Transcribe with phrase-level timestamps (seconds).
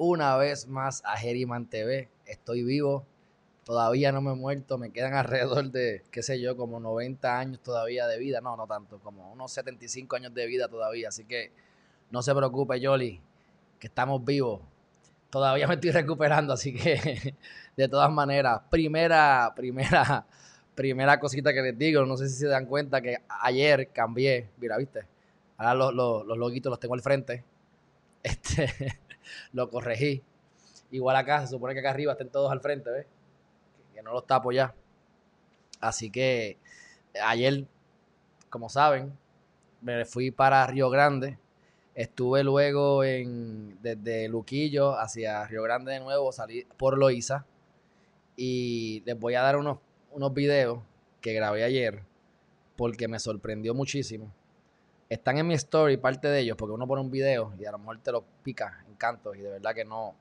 [0.00, 2.08] una vez más a Geriman TV.
[2.24, 3.04] Estoy vivo,
[3.64, 7.60] todavía no me he muerto, me quedan alrededor de, qué sé yo, como 90 años
[7.60, 8.40] todavía de vida.
[8.40, 11.08] No, no tanto, como unos 75 años de vida todavía.
[11.08, 11.52] Así que
[12.10, 13.20] no se preocupe, Jolly,
[13.78, 14.62] que estamos vivos.
[15.28, 17.36] Todavía me estoy recuperando, así que
[17.76, 20.24] de todas maneras, primera, primera,
[20.74, 24.78] primera cosita que les digo, no sé si se dan cuenta que ayer cambié, mira,
[24.78, 25.06] viste,
[25.58, 27.44] ahora los, los, los loguitos los tengo al frente.
[28.22, 28.98] Este,
[29.52, 30.22] lo corregí.
[30.90, 33.06] Igual acá, se supone que acá arriba estén todos al frente, ¿ves?
[33.94, 34.74] Que no los tapo ya.
[35.80, 36.58] Así que
[37.22, 37.66] ayer,
[38.48, 39.16] como saben,
[39.80, 41.38] me fui para Río Grande.
[41.94, 47.46] Estuve luego en, desde Luquillo hacia Río Grande de nuevo, salí por Loíza.
[48.36, 49.78] Y les voy a dar unos,
[50.12, 50.80] unos videos
[51.20, 52.02] que grabé ayer
[52.76, 54.32] porque me sorprendió muchísimo.
[55.08, 57.78] Están en mi story parte de ellos porque uno pone un video y a lo
[57.78, 60.14] mejor te lo pica cantos y de verdad que no,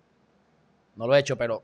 [0.96, 1.62] no lo he hecho, pero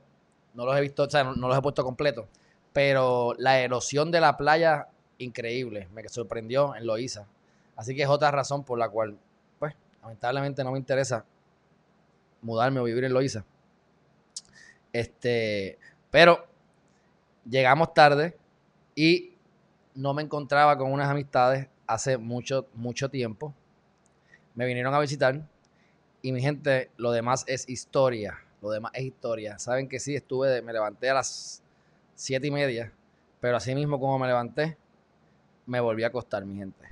[0.54, 2.28] no los he visto, o sea, no, no los he puesto completo.
[2.72, 7.26] Pero la erosión de la playa, increíble, me sorprendió en Loíza.
[7.74, 9.18] Así que es otra razón por la cual,
[9.58, 11.24] pues, lamentablemente no me interesa
[12.42, 13.44] mudarme o vivir en Loíza.
[14.92, 15.78] Este,
[16.10, 16.46] pero
[17.48, 18.36] llegamos tarde
[18.94, 19.34] y
[19.94, 23.54] no me encontraba con unas amistades hace mucho, mucho tiempo.
[24.54, 25.42] Me vinieron a visitar
[26.26, 28.36] y mi gente, lo demás es historia.
[28.60, 29.60] Lo demás es historia.
[29.60, 31.62] Saben que sí, estuve, me levanté a las
[32.16, 32.92] siete y media,
[33.40, 34.76] pero así mismo como me levanté,
[35.66, 36.84] me volví a acostar, mi gente.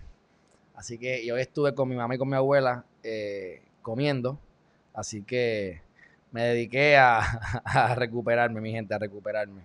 [0.77, 4.39] Así que y hoy estuve con mi mamá y con mi abuela eh, comiendo,
[4.92, 5.83] así que
[6.30, 7.18] me dediqué a,
[7.64, 9.62] a recuperarme, mi gente, a recuperarme.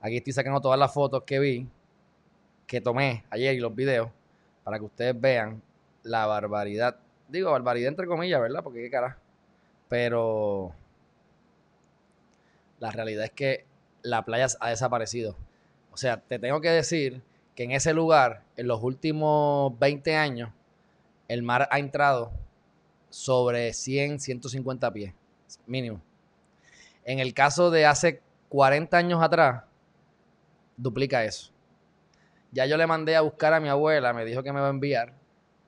[0.00, 1.68] Aquí estoy sacando todas las fotos que vi,
[2.68, 4.12] que tomé ayer y los videos,
[4.62, 5.60] para que ustedes vean
[6.04, 6.98] la barbaridad.
[7.32, 8.62] Digo, barbaridad entre comillas, ¿verdad?
[8.62, 9.16] Porque qué cara.
[9.88, 10.74] Pero
[12.78, 13.64] la realidad es que
[14.02, 15.34] la playa ha desaparecido.
[15.92, 17.22] O sea, te tengo que decir
[17.54, 20.50] que en ese lugar, en los últimos 20 años,
[21.26, 22.32] el mar ha entrado
[23.08, 25.14] sobre 100, 150 pies,
[25.66, 26.02] mínimo.
[27.06, 28.20] En el caso de hace
[28.50, 29.64] 40 años atrás,
[30.76, 31.50] duplica eso.
[32.50, 34.70] Ya yo le mandé a buscar a mi abuela, me dijo que me va a
[34.70, 35.21] enviar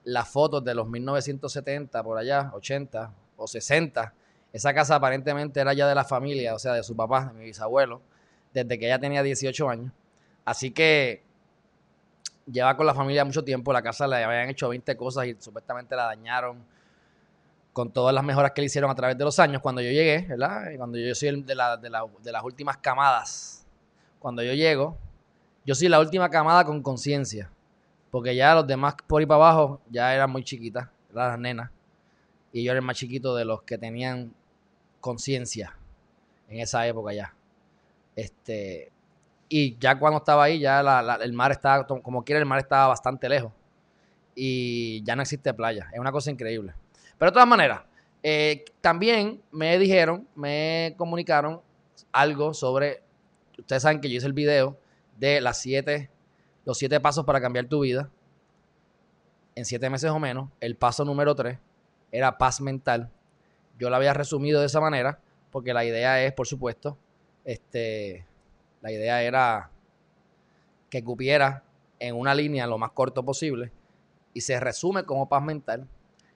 [0.05, 4.13] las fotos de los 1970 por allá, 80 o 60.
[4.53, 7.45] Esa casa aparentemente era ya de la familia, o sea, de su papá, de mi
[7.47, 8.01] bisabuelo,
[8.53, 9.93] desde que ella tenía 18 años.
[10.45, 11.23] Así que
[12.47, 15.97] lleva con la familia mucho tiempo, la casa le habían hecho 20 cosas y supuestamente
[15.97, 16.65] la dañaron
[17.73, 19.61] con todas las mejoras que le hicieron a través de los años.
[19.61, 20.71] Cuando yo llegué, ¿verdad?
[20.71, 21.91] Y cuando yo soy de, de,
[22.23, 23.67] de las últimas camadas,
[24.21, 24.97] cuando yo llego,
[25.67, 27.51] yo soy la última camada con conciencia.
[28.15, 31.71] Porque ya los demás por ahí para abajo ya eran muy chiquitas, eran las nenas.
[32.53, 34.33] Y yo era el más chiquito de los que tenían
[35.01, 35.77] conciencia
[36.49, 37.35] en esa época ya.
[38.15, 38.93] Este,
[39.49, 40.79] y ya cuando estaba ahí, ya
[41.23, 43.51] el mar estaba, como quiera, el mar estaba bastante lejos.
[44.37, 45.89] Y ya no existe playa.
[45.93, 46.73] Es una cosa increíble.
[47.19, 47.81] Pero de todas maneras,
[48.23, 51.61] eh, también me dijeron, me comunicaron
[52.13, 53.03] algo sobre.
[53.59, 54.79] Ustedes saben que yo hice el video
[55.19, 56.11] de las siete,
[56.65, 58.11] los siete pasos para cambiar tu vida
[59.55, 60.51] en siete meses o menos.
[60.61, 61.59] El paso número tres
[62.11, 63.11] era paz mental.
[63.79, 65.21] Yo lo había resumido de esa manera
[65.51, 66.97] porque la idea es, por supuesto,
[67.45, 68.27] este,
[68.81, 69.71] la idea era
[70.91, 71.63] que cupiera
[71.99, 73.73] en una línea lo más corto posible
[74.33, 75.87] y se resume como paz mental,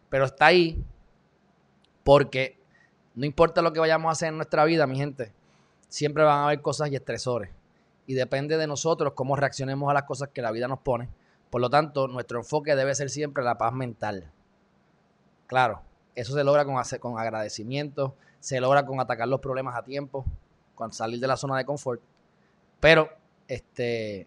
[0.09, 0.84] pero está ahí
[2.05, 2.59] porque
[3.15, 5.33] no importa lo que vayamos a hacer en nuestra vida, mi gente,
[5.89, 7.51] siempre van a haber cosas y estresores
[8.09, 11.10] y depende de nosotros cómo reaccionemos a las cosas que la vida nos pone.
[11.51, 14.33] Por lo tanto, nuestro enfoque debe ser siempre la paz mental.
[15.47, 15.83] Claro,
[16.15, 20.25] eso se logra con, con agradecimiento, se logra con atacar los problemas a tiempo,
[20.75, 22.01] con salir de la zona de confort.
[22.81, 23.10] Pero
[23.47, 24.27] este,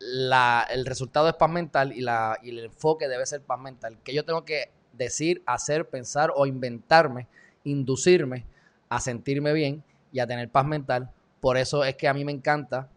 [0.00, 3.96] la, el resultado es paz mental y, la, y el enfoque debe ser paz mental.
[4.02, 7.28] Que yo tengo que decir, hacer, pensar o inventarme,
[7.62, 8.44] inducirme
[8.88, 11.12] a sentirme bien y a tener paz mental.
[11.40, 12.88] Por eso es que a mí me encanta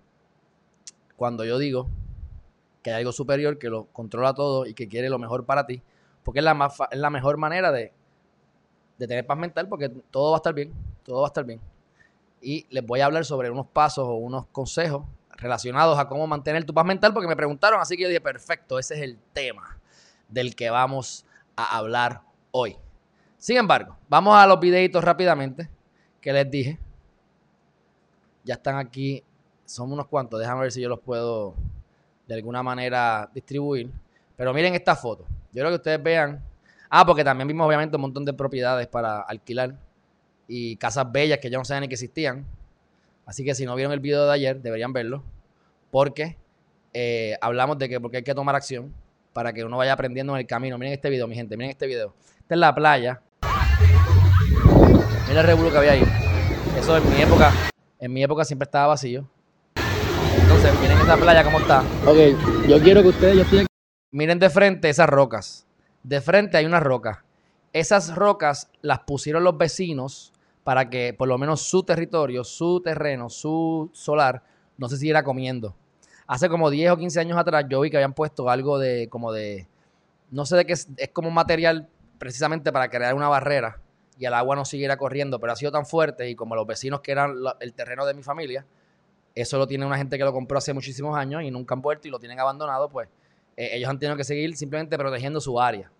[1.18, 1.90] cuando yo digo
[2.81, 5.81] que hay algo superior que lo controla todo y que quiere lo mejor para ti,
[6.24, 7.92] porque es la, más, es la mejor manera de,
[8.98, 10.74] de tener paz mental, porque todo va a estar bien,
[11.04, 11.60] todo va a estar bien.
[12.42, 15.04] y les voy a hablar sobre unos pasos o unos consejos
[15.38, 18.80] relacionados a cómo mantener tu paz mental porque me preguntaron, así que yo dije, perfecto,
[18.80, 19.80] ese es el tema
[20.28, 21.25] del que vamos
[21.56, 22.22] a hablar
[22.52, 22.78] hoy.
[23.38, 25.69] Sin embargo, vamos a los videitos rápidamente
[26.22, 26.80] que les dije.
[28.44, 29.24] Ya están aquí,
[29.68, 31.54] son unos cuantos, déjame ver si yo los puedo
[32.25, 33.92] de alguna manera distribuir.
[34.36, 35.25] Pero miren esta foto.
[35.52, 36.42] Yo creo que ustedes vean.
[36.90, 39.75] Ah, porque también vimos obviamente un montón de propiedades para alquilar
[40.48, 42.46] y casas bellas que ya no saben ni que existían.
[43.25, 45.22] Así que si no vieron el video de ayer, deberían verlo.
[45.92, 46.38] Porque
[46.94, 48.94] eh, hablamos de que porque hay que tomar acción
[49.34, 50.78] para que uno vaya aprendiendo en el camino.
[50.78, 52.14] Miren este video, mi gente, miren este video.
[52.40, 53.22] Esta es la playa.
[55.24, 56.04] Miren el revuelo que había ahí.
[56.78, 57.52] Eso en mi época,
[58.00, 59.28] en mi época siempre estaba vacío.
[60.57, 61.81] Entonces, miren esta playa cómo está.
[62.07, 63.68] Ok, yo quiero que ustedes, yo estoy aquí.
[64.12, 65.68] Miren de frente esas rocas.
[66.01, 67.19] De frente hay unas rocas.
[67.74, 70.33] Esas rocas las pusieron los vecinos
[70.63, 74.42] para que por lo menos su territorio, su terreno, su solar
[74.80, 75.75] no se siguiera comiendo.
[76.25, 79.31] Hace como 10 o 15 años atrás yo vi que habían puesto algo de como
[79.31, 79.68] de,
[80.31, 81.88] no sé de qué es, es como un material
[82.18, 83.80] precisamente para crear una barrera
[84.18, 87.01] y el agua no siguiera corriendo, pero ha sido tan fuerte y como los vecinos
[87.01, 88.65] que eran la- el terreno de mi familia,
[89.42, 92.07] eso lo tiene una gente que lo compró hace muchísimos años y nunca han vuelto
[92.07, 93.07] y lo tienen abandonado, pues
[93.56, 95.92] eh, ellos han tenido que seguir simplemente protegiendo su área.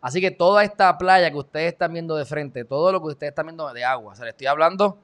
[0.00, 3.30] Así que toda esta playa que ustedes están viendo de frente, todo lo que ustedes
[3.30, 4.98] están viendo de agua, o sea, le estoy hablando,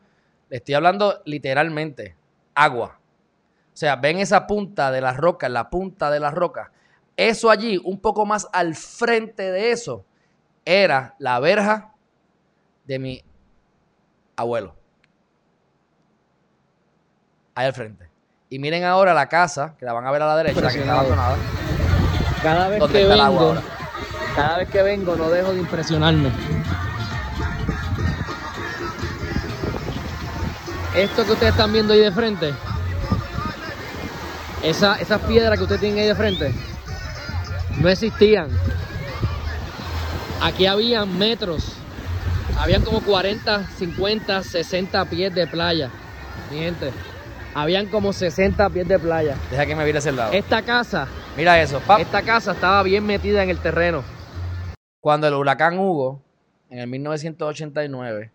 [0.48, 2.16] le estoy hablando literalmente,
[2.54, 2.98] agua.
[3.72, 6.72] O sea, ven esa punta de la roca, la punta de la roca.
[7.16, 10.04] Eso allí, un poco más al frente de eso,
[10.64, 11.94] era la verja
[12.84, 13.24] de mi
[14.36, 14.81] abuelo.
[17.54, 18.08] Ahí al frente.
[18.50, 20.72] Y miren ahora la casa, que la van a ver a la derecha, que está
[20.78, 21.00] Impresionado.
[21.00, 21.36] abandonada.
[22.42, 23.62] Cada vez ¿Dónde que agua vengo,
[24.34, 26.30] cada vez que vengo no dejo de impresionarme.
[30.96, 32.52] Esto que ustedes están viendo ahí de frente,
[34.62, 36.54] esa, esas piedras que ustedes tienen ahí de frente,
[37.78, 38.50] no existían.
[40.42, 41.72] Aquí habían metros,
[42.58, 45.88] habían como 40, 50, 60 pies de playa.
[46.50, 46.92] Mi gente,
[47.54, 49.36] habían como 60 pies de playa.
[49.50, 50.32] Deja que me vire hacia el lado.
[50.32, 52.00] Esta casa, Mira eso, pap.
[52.00, 54.02] esta casa estaba bien metida en el terreno.
[55.00, 56.22] Cuando el huracán Hugo,
[56.70, 58.30] en el 1989,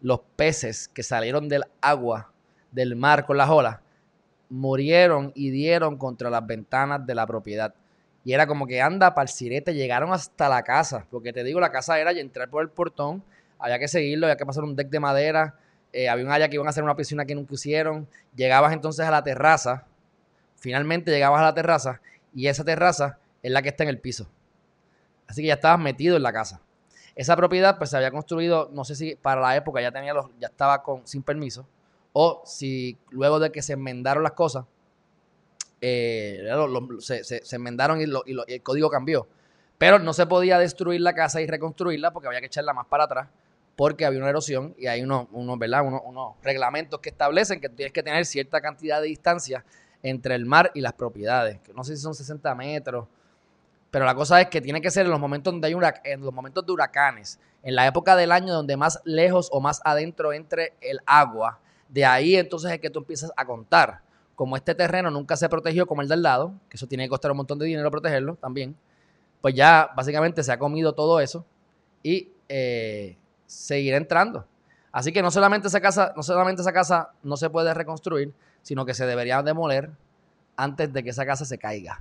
[0.00, 2.32] los peces que salieron del agua,
[2.70, 3.78] del mar con las olas,
[4.48, 7.74] murieron y dieron contra las ventanas de la propiedad.
[8.24, 11.06] Y era como que anda para el sirete, llegaron hasta la casa.
[11.10, 13.22] Porque te digo, la casa era y entrar por el portón,
[13.58, 15.54] había que seguirlo, había que pasar un deck de madera,
[15.92, 18.06] eh, había un área que iban a hacer una piscina que no pusieron.
[18.34, 19.86] Llegabas entonces a la terraza,
[20.56, 22.00] finalmente llegabas a la terraza,
[22.34, 24.28] y esa terraza es la que está en el piso.
[25.26, 26.60] Así que ya estabas metido en la casa.
[27.14, 30.26] Esa propiedad pues se había construido, no sé si para la época ya tenía los,
[30.38, 31.66] ya estaba con, sin permiso,
[32.12, 34.66] o si luego de que se enmendaron las cosas,
[35.80, 36.42] eh,
[37.00, 39.26] se, enmendaron y lo- y el código cambió.
[39.78, 43.04] Pero no se podía destruir la casa y reconstruirla porque había que echarla más para
[43.04, 43.28] atrás
[43.76, 45.86] porque había una erosión y hay unos, unos, ¿verdad?
[45.86, 49.64] unos, unos reglamentos que establecen que tienes que tener cierta cantidad de distancia
[50.02, 51.60] entre el mar y las propiedades.
[51.60, 53.06] Que no sé si son 60 metros,
[53.90, 55.74] pero la cosa es que tiene que ser en los momentos donde hay
[56.04, 59.80] en los momentos de huracanes, en la época del año donde más lejos o más
[59.84, 61.60] adentro entre el agua.
[61.88, 64.02] De ahí entonces es que tú empiezas a contar.
[64.34, 67.30] Como este terreno nunca se protegió como el del lado, que eso tiene que costar
[67.30, 68.76] un montón de dinero protegerlo también,
[69.40, 71.46] pues ya básicamente se ha comido todo eso
[72.02, 73.16] y eh,
[73.46, 74.46] seguirá entrando.
[74.92, 78.86] Así que no solamente esa casa, no solamente esa casa no se puede reconstruir, sino
[78.86, 79.90] que se debería demoler
[80.56, 82.00] antes de que esa casa se caiga.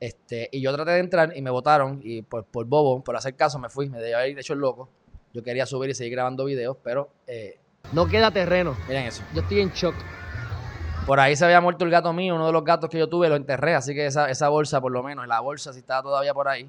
[0.00, 3.34] Este, y yo traté de entrar y me votaron y por, por bobo, por hacer
[3.34, 4.88] caso, me fui, me debía haber hecho el loco.
[5.32, 7.58] Yo quería subir y seguir grabando videos, pero eh,
[7.92, 8.76] No queda terreno.
[8.88, 9.22] miren eso.
[9.34, 9.94] Yo estoy en shock.
[11.06, 13.28] Por ahí se había muerto el gato mío, uno de los gatos que yo tuve,
[13.28, 16.34] lo enterré, así que esa, esa bolsa, por lo menos, la bolsa, si estaba todavía
[16.34, 16.68] por ahí,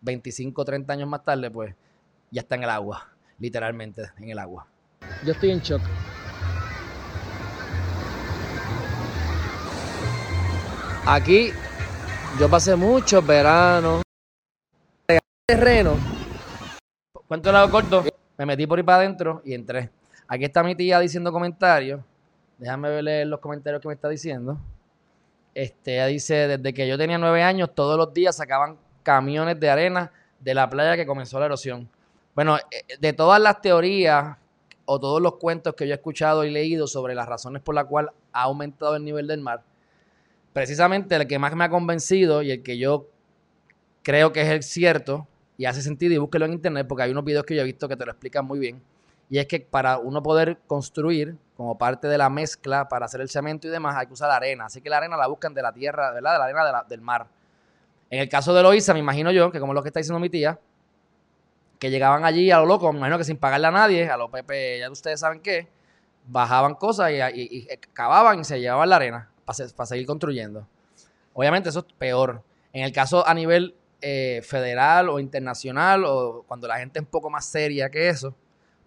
[0.00, 1.74] 25, 30 años más tarde, pues
[2.30, 4.66] ya está en el agua, literalmente en el agua.
[5.24, 5.82] Yo estoy en shock.
[11.06, 11.52] Aquí
[12.38, 14.02] yo pasé muchos veranos.
[15.46, 15.96] Terreno.
[17.28, 18.04] Cuento el lado corto,
[18.36, 19.90] me metí por ahí para adentro y entré.
[20.28, 22.00] Aquí está mi tía diciendo comentarios.
[22.58, 24.58] Déjame leer los comentarios que me está diciendo.
[25.54, 29.70] Este, ella dice, desde que yo tenía nueve años, todos los días sacaban camiones de
[29.70, 31.88] arena de la playa que comenzó la erosión.
[32.36, 34.36] Bueno, eh, de todas las teorías
[34.84, 37.86] o todos los cuentos que yo he escuchado y leído sobre las razones por las
[37.86, 39.62] cuales ha aumentado el nivel del mar,
[40.52, 43.08] precisamente el que más me ha convencido y el que yo
[44.04, 45.26] creo que es el cierto
[45.56, 47.88] y hace sentido y búsquelo en internet porque hay unos videos que yo he visto
[47.88, 48.80] que te lo explican muy bien
[49.28, 53.30] y es que para uno poder construir como parte de la mezcla para hacer el
[53.30, 54.66] cemento y demás, hay que usar arena.
[54.66, 56.34] Así que la arena la buscan de la tierra, ¿verdad?
[56.34, 57.26] De la arena del mar.
[58.08, 60.30] En el caso de Loíza, me imagino yo, que como lo que está diciendo mi
[60.30, 60.60] tía,
[61.78, 64.30] que llegaban allí a lo loco, me imagino que sin pagarle a nadie, a los
[64.30, 65.68] Pepe, ya ustedes saben qué,
[66.26, 70.66] bajaban cosas y, cavaban y se llevaban la arena para, seguir construyendo.
[71.34, 72.42] Obviamente eso es peor.
[72.72, 77.10] En el caso a nivel eh, federal o internacional, o cuando la gente es un
[77.10, 78.34] poco más seria que eso,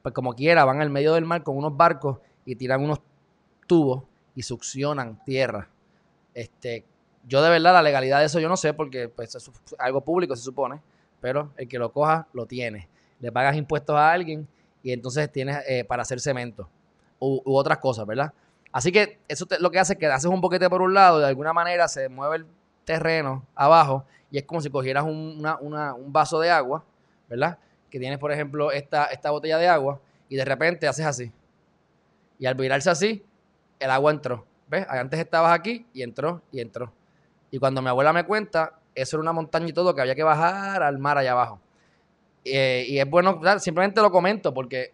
[0.01, 2.99] pues como quiera, van al medio del mar con unos barcos y tiran unos
[3.67, 4.03] tubos
[4.35, 5.69] y succionan tierra.
[6.33, 6.85] Este,
[7.27, 10.35] yo de verdad la legalidad de eso yo no sé porque pues, es algo público
[10.35, 10.81] se supone,
[11.21, 12.87] pero el que lo coja lo tiene.
[13.19, 14.47] Le pagas impuestos a alguien
[14.83, 16.69] y entonces tienes eh, para hacer cemento
[17.19, 18.33] u, otras cosas, ¿verdad?
[18.71, 21.27] Así que eso lo que hace es que haces un boquete por un lado, de
[21.27, 22.45] alguna manera se mueve el
[22.85, 26.83] terreno abajo y es como si cogieras un, un vaso de agua,
[27.27, 27.57] ¿verdad?
[27.89, 31.31] Que tienes, por ejemplo, esta, esta botella de agua y de repente haces así.
[32.37, 33.25] Y al virarse así,
[33.79, 34.45] el agua entró.
[34.67, 34.85] ¿Ves?
[34.87, 36.93] Antes estabas aquí y entró y entró.
[37.49, 40.23] Y cuando mi abuela me cuenta, eso era una montaña y todo que había que
[40.23, 41.59] bajar al mar allá abajo.
[42.45, 44.93] Eh, y es bueno, simplemente lo comento porque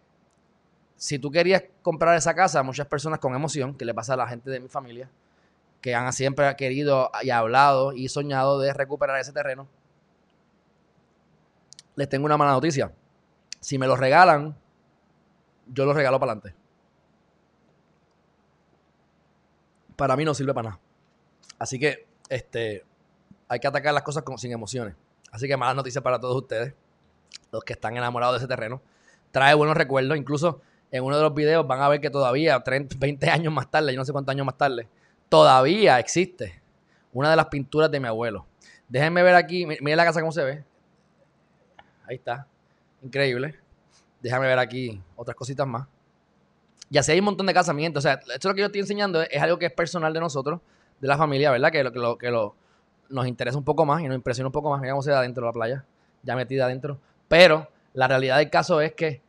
[0.96, 4.26] si tú querías comprar esa casa, muchas personas con emoción, que le pasa a la
[4.26, 5.10] gente de mi familia,
[5.80, 9.68] que han siempre querido y hablado y soñado de recuperar ese terreno,
[11.94, 12.92] les tengo una mala noticia.
[13.60, 14.56] Si me lo regalan,
[15.66, 16.58] yo lo regalo para adelante.
[19.96, 20.80] Para mí no sirve para nada.
[21.58, 22.84] Así que, este,
[23.48, 24.94] hay que atacar las cosas sin emociones.
[25.30, 26.74] Así que malas noticias para todos ustedes,
[27.52, 28.80] los que están enamorados de ese terreno.
[29.30, 30.60] Trae buenos recuerdos, incluso
[30.90, 33.92] en uno de los videos van a ver que todavía, 30, 20 años más tarde,
[33.92, 34.88] yo no sé cuántos años más tarde,
[35.28, 36.62] todavía existe
[37.12, 38.46] una de las pinturas de mi abuelo.
[38.88, 40.64] Déjenme ver aquí, miren la casa cómo se ve.
[42.06, 42.46] Ahí está,
[43.02, 43.58] increíble.
[44.20, 45.86] Déjame ver aquí otras cositas más.
[46.88, 49.20] Y así hay un montón de mi O sea, esto lo que yo estoy enseñando
[49.22, 50.60] es, algo que es personal de nosotros,
[51.00, 51.72] de la familia, ¿verdad?
[51.72, 52.54] Que lo que, lo, que lo,
[53.08, 54.80] nos interesa un poco más y nos impresiona un poco más.
[54.80, 55.84] Mira cómo se ve adentro de la playa,
[56.22, 56.98] ya metida adentro.
[57.28, 59.20] Pero la realidad del caso es que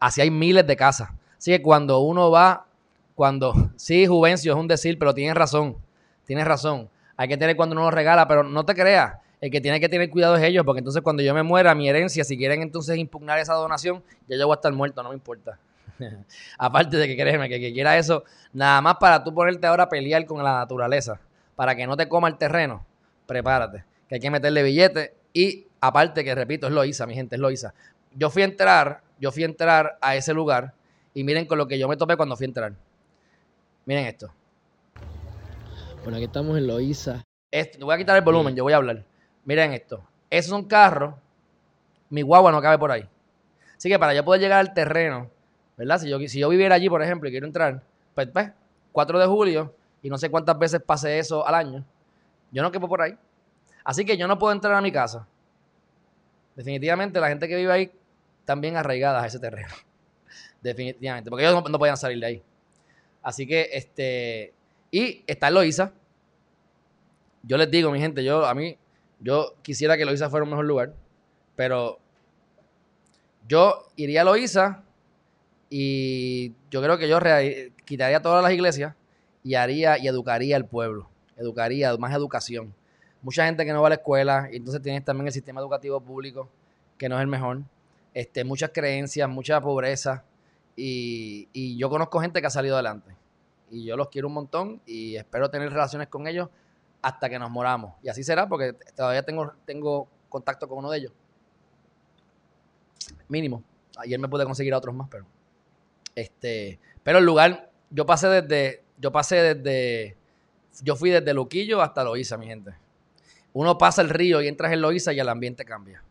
[0.00, 1.10] así hay miles de casas.
[1.38, 2.66] Así que cuando uno va,
[3.14, 5.76] cuando, sí, Juvencio es un decir, pero tienes razón,
[6.24, 6.88] tienes razón.
[7.16, 9.90] Hay que tener cuando uno lo regala, pero no te creas, el que tiene que
[9.90, 12.96] tener cuidado es ellos, porque entonces cuando yo me muera, mi herencia, si quieren entonces
[12.96, 15.58] impugnar esa donación, ya yo voy a estar muerto, no me importa.
[16.58, 18.24] Aparte de que créeme, que, que quiera eso,
[18.54, 21.20] nada más para tú ponerte ahora a pelear con la naturaleza,
[21.56, 22.86] para que no te coma el terreno,
[23.26, 27.40] prepárate, que hay que meterle billetes y aparte que repito, es Loisa, mi gente, es
[27.40, 27.74] Loisa.
[28.14, 30.74] Yo fui a entrar, yo fui a entrar a ese lugar
[31.12, 32.72] y miren con lo que yo me topé cuando fui a entrar.
[33.86, 34.32] Miren esto.
[36.02, 37.24] Bueno, aquí estamos en Loisa.
[37.50, 39.04] Esto, voy a quitar el volumen, yo voy a hablar.
[39.44, 40.02] Miren esto.
[40.30, 41.14] Esos son carros.
[42.10, 43.08] Mi guagua no cabe por ahí.
[43.76, 45.30] Así que para yo poder llegar al terreno,
[45.76, 45.98] ¿verdad?
[45.98, 47.82] Si yo, si yo viviera allí, por ejemplo, y quiero entrar,
[48.14, 48.50] pues, pues
[48.92, 51.84] 4 de julio, y no sé cuántas veces pase eso al año,
[52.54, 53.18] yo no quepo por ahí.
[53.84, 55.26] Así que yo no puedo entrar a mi casa.
[56.54, 57.92] Definitivamente la gente que vive ahí
[58.44, 59.74] también arraigada a ese terreno.
[60.62, 62.42] Definitivamente, porque ellos no, podían salir de ahí.
[63.22, 64.54] Así que, este,
[64.90, 65.92] y está Loisa.
[67.42, 68.78] Yo les digo, mi gente, yo a mí
[69.20, 70.94] yo quisiera que Loiza fuera un mejor lugar,
[71.56, 71.98] pero
[73.48, 74.82] yo iría a Loiza
[75.68, 77.18] y yo creo que yo
[77.84, 78.94] quitaría todas las iglesias
[79.42, 82.74] y haría y educaría al pueblo, educaría, más educación.
[83.22, 86.00] Mucha gente que no va a la escuela y entonces tienes también el sistema educativo
[86.00, 86.48] público
[86.98, 87.62] que no es el mejor.
[88.12, 90.24] Este, muchas creencias, mucha pobreza
[90.76, 93.14] y, y yo conozco gente que ha salido adelante
[93.70, 96.48] y yo los quiero un montón y espero tener relaciones con ellos
[97.02, 97.94] hasta que nos moramos.
[98.02, 101.12] Y así será porque todavía tengo, tengo contacto con uno de ellos.
[103.28, 103.62] Mínimo.
[103.98, 105.26] Ayer me pude conseguir a otros más, pero.
[106.14, 106.78] Este.
[107.02, 108.84] Pero el lugar, yo pasé desde.
[108.98, 110.16] Yo pasé desde.
[110.82, 112.74] Yo fui desde Luquillo hasta Loíza, mi gente.
[113.52, 116.02] Uno pasa el río y entras en Loíza y el ambiente cambia.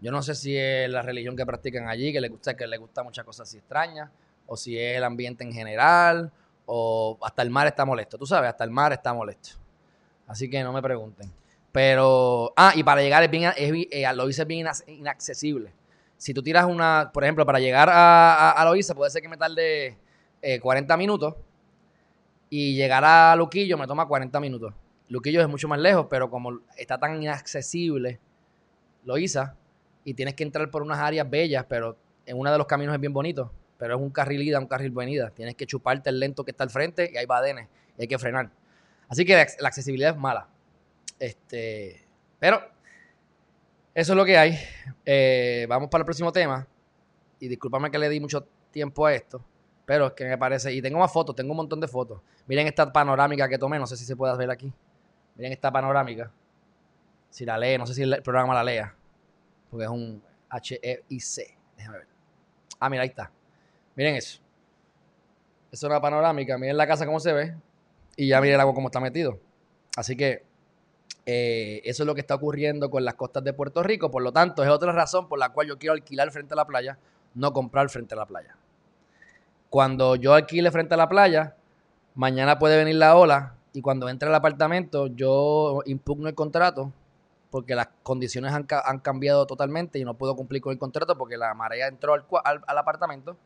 [0.00, 2.78] Yo no sé si es la religión que practican allí, que les gusta, que les
[2.78, 4.10] gusta muchas cosas así extrañas,
[4.46, 6.32] o si es el ambiente en general,
[6.66, 8.18] o hasta el mar está molesto.
[8.18, 9.50] Tú sabes, hasta el mar está molesto.
[10.26, 11.30] Así que no me pregunten.
[11.72, 15.72] Pero, ah, y para llegar es bien, es, eh, Loíza es bien inaccesible.
[16.16, 19.36] Si tú tiras una, por ejemplo, para llegar a, a, Loíza puede ser que me
[19.36, 19.96] tarde
[20.60, 21.34] 40 eh, minutos
[22.50, 24.74] y llegar a Luquillo me toma 40 minutos.
[25.08, 28.20] Luquillo es mucho más lejos, pero como está tan inaccesible
[29.04, 29.56] Loíza
[30.04, 33.00] y tienes que entrar por unas áreas bellas, pero en uno de los caminos es
[33.00, 35.30] bien bonito, pero es un carril ida, un carril venida.
[35.30, 38.18] Tienes que chuparte el lento que está al frente y hay badenes y hay que
[38.18, 38.50] frenar.
[39.08, 40.48] Así que la, accesibilidad es mala.
[41.18, 42.04] Este,
[42.38, 42.62] pero
[43.94, 44.58] eso es lo que hay.
[45.04, 46.66] Eh, vamos para el próximo tema.
[47.40, 49.42] Y discúlpame que le di mucho tiempo a esto.
[49.88, 52.20] Pero es que me parece, y tengo más fotos, tengo un montón de fotos.
[52.46, 54.70] Miren esta panorámica que tomé, no sé si se puede ver aquí.
[55.34, 56.30] Miren esta panorámica.
[57.30, 58.94] Si la lee, no sé si el programa la lea.
[59.70, 61.56] Porque es un H-E-I-C.
[61.74, 62.06] Déjame ver.
[62.78, 63.32] Ah, mira, ahí está.
[63.96, 64.40] Miren eso.
[65.72, 66.58] Es una panorámica.
[66.58, 67.56] Miren la casa cómo se ve.
[68.14, 69.40] Y ya miren el agua cómo está metido.
[69.96, 70.44] Así que
[71.24, 74.10] eh, eso es lo que está ocurriendo con las costas de Puerto Rico.
[74.10, 76.66] Por lo tanto, es otra razón por la cual yo quiero alquilar frente a la
[76.66, 76.98] playa,
[77.34, 78.54] no comprar frente a la playa.
[79.70, 81.54] Cuando yo alquile frente a la playa,
[82.14, 86.92] mañana puede venir la ola y cuando entre al apartamento yo impugno el contrato
[87.50, 88.64] porque las condiciones han,
[89.00, 92.24] cambiado totalmente y no puedo cumplir con el contrato porque la marea entró al,
[92.66, 93.36] al, apartamento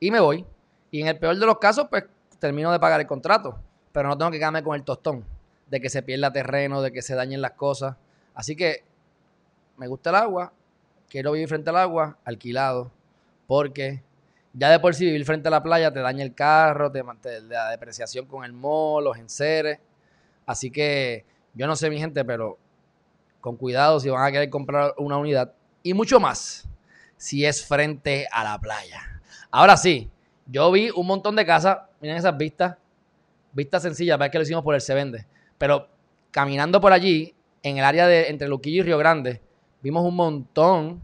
[0.00, 0.44] y me voy.
[0.90, 2.04] Y en el peor de los casos, pues
[2.38, 3.58] termino de pagar el contrato,
[3.92, 5.24] pero no tengo que quedarme con el tostón
[5.68, 7.96] de que se pierda terreno, de que se dañen las cosas.
[8.34, 8.84] Así que
[9.76, 10.52] me gusta el agua,
[11.08, 12.90] quiero vivir frente al agua, alquilado,
[13.46, 14.02] porque
[14.52, 17.40] ya de por sí vivir frente a la playa te daña el carro, te, te
[17.42, 19.78] la depreciación con el mall, los enseres.
[20.46, 21.24] Así que
[21.54, 22.58] yo no sé, mi gente, pero
[23.40, 25.52] con cuidado si van a querer comprar una unidad
[25.82, 26.68] y mucho más
[27.16, 29.20] si es frente a la playa.
[29.50, 30.10] Ahora sí,
[30.46, 32.76] yo vi un montón de casas, miren esas vistas,
[33.52, 35.26] vistas sencillas, es que lo hicimos por el Se Vende,
[35.58, 35.88] pero
[36.30, 39.42] caminando por allí, en el área de entre Luquillo y Río Grande,
[39.82, 41.02] vimos un montón,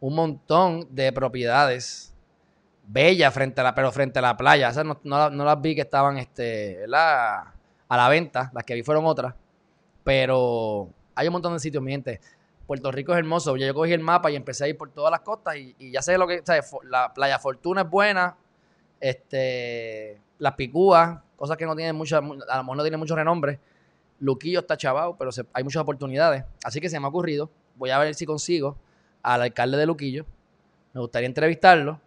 [0.00, 2.14] un montón de propiedades
[2.86, 4.70] bellas frente a la, pero frente a la playa.
[4.70, 4.98] Esas no,
[5.30, 7.52] las vi que estaban este, a
[7.88, 9.34] la venta, las que vi fueron otras.
[10.02, 12.20] Pero hay un montón de sitios, mi gente.
[12.66, 13.56] Puerto Rico es hermoso.
[13.56, 16.16] Yo cogí el mapa y empecé a ir por todas las costas y, ya sé
[16.16, 16.42] lo que.
[16.84, 18.36] La playa Fortuna es buena.
[19.00, 20.20] Este.
[20.38, 22.18] Las Picúas, cosas que no tienen mucha.
[22.18, 23.58] A lo mejor no tienen mucho renombre.
[24.20, 26.44] Luquillo está chavado, pero hay muchas oportunidades.
[26.64, 27.50] Así que se me ha ocurrido.
[27.76, 28.76] Voy a ver si consigo
[29.22, 30.26] al alcalde de Luquillo.
[30.92, 32.00] Me gustaría entrevistarlo.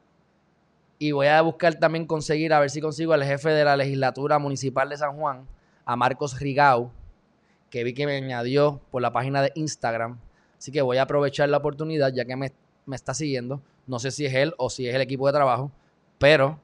[0.99, 4.39] Y voy a buscar también conseguir, a ver si consigo al jefe de la legislatura
[4.39, 5.45] municipal de San Juan,
[5.85, 6.91] a Marcos Rigau,
[7.69, 10.19] que vi que me añadió por la página de Instagram.
[10.57, 12.53] Así que voy a aprovechar la oportunidad ya que me,
[12.91, 13.61] está siguiendo.
[13.85, 15.71] No sé si es él o si es el equipo de trabajo,
[16.19, 16.59] pero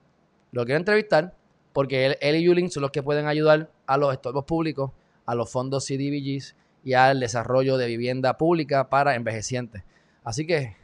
[0.51, 1.33] lo quiero entrevistar
[1.73, 4.91] porque él, él y Yulin son los que pueden ayudar a los estorbos públicos,
[5.25, 9.83] a los fondos CDBGs y al desarrollo de vivienda pública para envejecientes.
[10.23, 10.75] Así que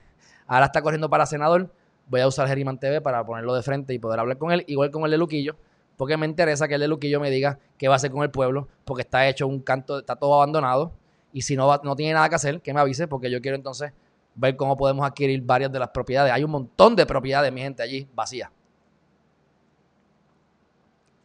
[0.47, 1.71] ahora está corriendo para senador.
[2.07, 4.91] Voy a usar Geriman TV para ponerlo de frente y poder hablar con él, igual
[4.91, 5.55] con el de Luquillo
[5.97, 8.31] porque me interesa que el de Luquillo me diga qué va a hacer con el
[8.31, 10.91] pueblo, porque está hecho un canto, está todo abandonado,
[11.31, 13.91] y si no, no tiene nada que hacer, que me avise, porque yo quiero entonces
[14.35, 16.31] ver cómo podemos adquirir varias de las propiedades.
[16.31, 18.49] Hay un montón de propiedades, mi gente, allí, vacías,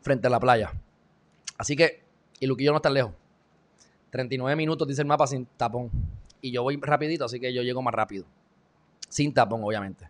[0.00, 0.72] frente a la playa.
[1.58, 2.02] Así que,
[2.38, 3.12] y Luquillo no está lejos.
[4.10, 5.90] 39 minutos, dice el mapa, sin tapón.
[6.40, 8.24] Y yo voy rapidito, así que yo llego más rápido.
[9.08, 10.08] Sin tapón, obviamente.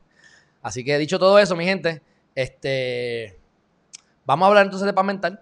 [0.62, 2.02] Así que dicho todo eso, mi gente,
[2.34, 3.40] este
[4.30, 5.40] Vamos a hablar entonces de paz mental.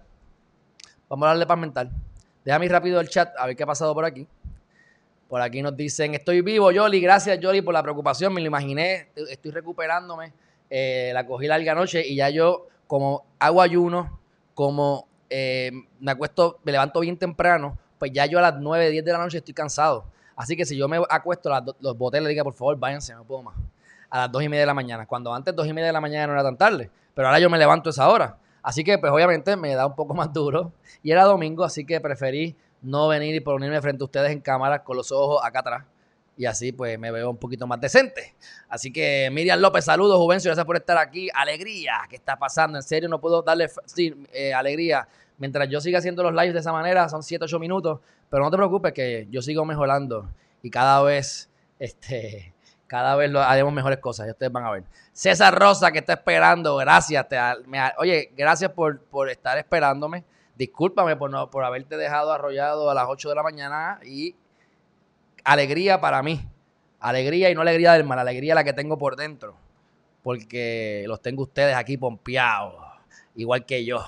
[1.11, 1.91] Vamos a hablar de paz mental.
[2.43, 4.27] Déjame ir rápido el chat a ver qué ha pasado por aquí.
[5.29, 6.99] Por aquí nos dicen, estoy vivo, Yoli.
[6.99, 8.33] Gracias, Yoli, por la preocupación.
[8.33, 9.11] Me lo imaginé.
[9.15, 10.33] Estoy recuperándome.
[10.71, 14.21] Eh, la cogí larga noche y ya yo, como hago ayuno,
[14.55, 15.71] como eh,
[16.01, 19.19] me acuesto, me levanto bien temprano, pues ya yo a las 9, 10 de la
[19.19, 20.07] noche estoy cansado.
[20.39, 23.43] Así que si yo me acuesto, los botes le diga, por favor, váyanse, no puedo
[23.43, 23.57] más.
[24.09, 25.05] A las 2 y media de la mañana.
[25.05, 26.91] Cuando antes 2 y media de la mañana no era tan tarde.
[27.13, 28.37] Pero ahora yo me levanto a esa hora.
[28.63, 30.73] Así que, pues obviamente me da un poco más duro.
[31.03, 34.85] Y era domingo, así que preferí no venir y ponerme frente a ustedes en cámara
[34.85, 35.85] con los ojos acá atrás.
[36.37, 38.37] Y así, pues me veo un poquito más decente.
[38.69, 41.29] Así que, Miriam López, saludos, Juvencio, gracias por estar aquí.
[41.35, 42.79] Alegría, ¿qué está pasando?
[42.79, 45.09] En serio, no puedo darle sí, eh, alegría.
[45.39, 48.01] Mientras yo siga haciendo los lives de esa manera, son 7, 8 minutos.
[48.29, 50.29] Pero no te preocupes, que yo sigo mejorando.
[50.63, 51.49] Y cada vez,
[51.79, 52.53] este
[52.89, 54.85] cada vez lo, haremos mejores cosas, ya ustedes van a ver.
[55.13, 57.29] César Rosa, que está esperando, gracias.
[57.29, 57.39] Te,
[57.99, 60.25] oye, gracias por, estar esperándome.
[60.57, 64.35] Discúlpame por, no, por haberte dejado arrollado a las 8 de la mañana y
[65.45, 66.41] alegría para mí.
[66.99, 69.55] Alegría y no alegría del mal, alegría la que tengo por dentro.
[70.25, 72.75] Porque los tengo ustedes aquí pompeados,
[73.37, 74.05] igual que yo.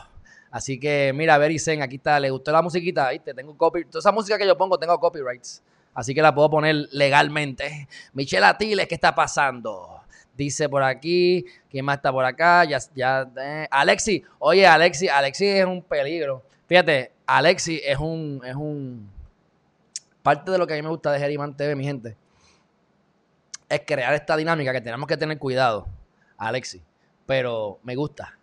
[0.50, 3.10] Así que mira, Vericen, aquí está, ¿le gustó la musiquita?
[3.10, 3.32] ¿Viste?
[3.34, 5.62] Tengo copy, toda esa música que yo pongo tengo copyrights.
[5.94, 7.88] Así que la puedo poner legalmente.
[8.12, 10.00] Michelle Atiles, ¿qué está pasando?
[10.36, 12.64] Dice por aquí, ¿quién más está por acá?
[12.64, 16.42] Ya, ya, eh, Alexi, oye, Alexi, Alexi es un peligro.
[16.66, 19.10] Fíjate, Alexi es un, es un,
[20.22, 22.16] parte de lo que a mí me gusta de Geriman TV, mi gente,
[23.68, 25.86] es crear esta dinámica que tenemos que tener cuidado,
[26.38, 26.82] Alexi,
[27.26, 28.39] pero me gusta.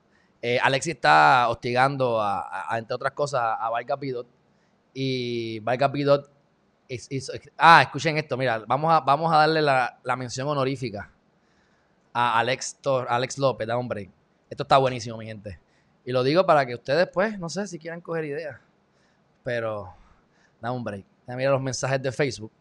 [0.50, 4.26] Eh, Alexi está hostigando, a, entre otras cosas, a Vargas Pidot
[4.94, 6.32] y Vargas Pidot
[7.58, 11.12] ah, escuchen esto, mira, vamos a, vamos a darle la, mención honorífica
[12.14, 12.80] a Alex,
[13.10, 14.10] Alex López, da hombre.
[14.50, 15.60] Esto está buenísimo, mi gente.
[16.06, 18.58] Y lo digo para que ustedes, pues, no sé si quieran coger ideas.
[19.44, 19.94] Pero,
[20.62, 21.04] da un break.
[21.28, 22.54] Mirar los mensajes de Facebook.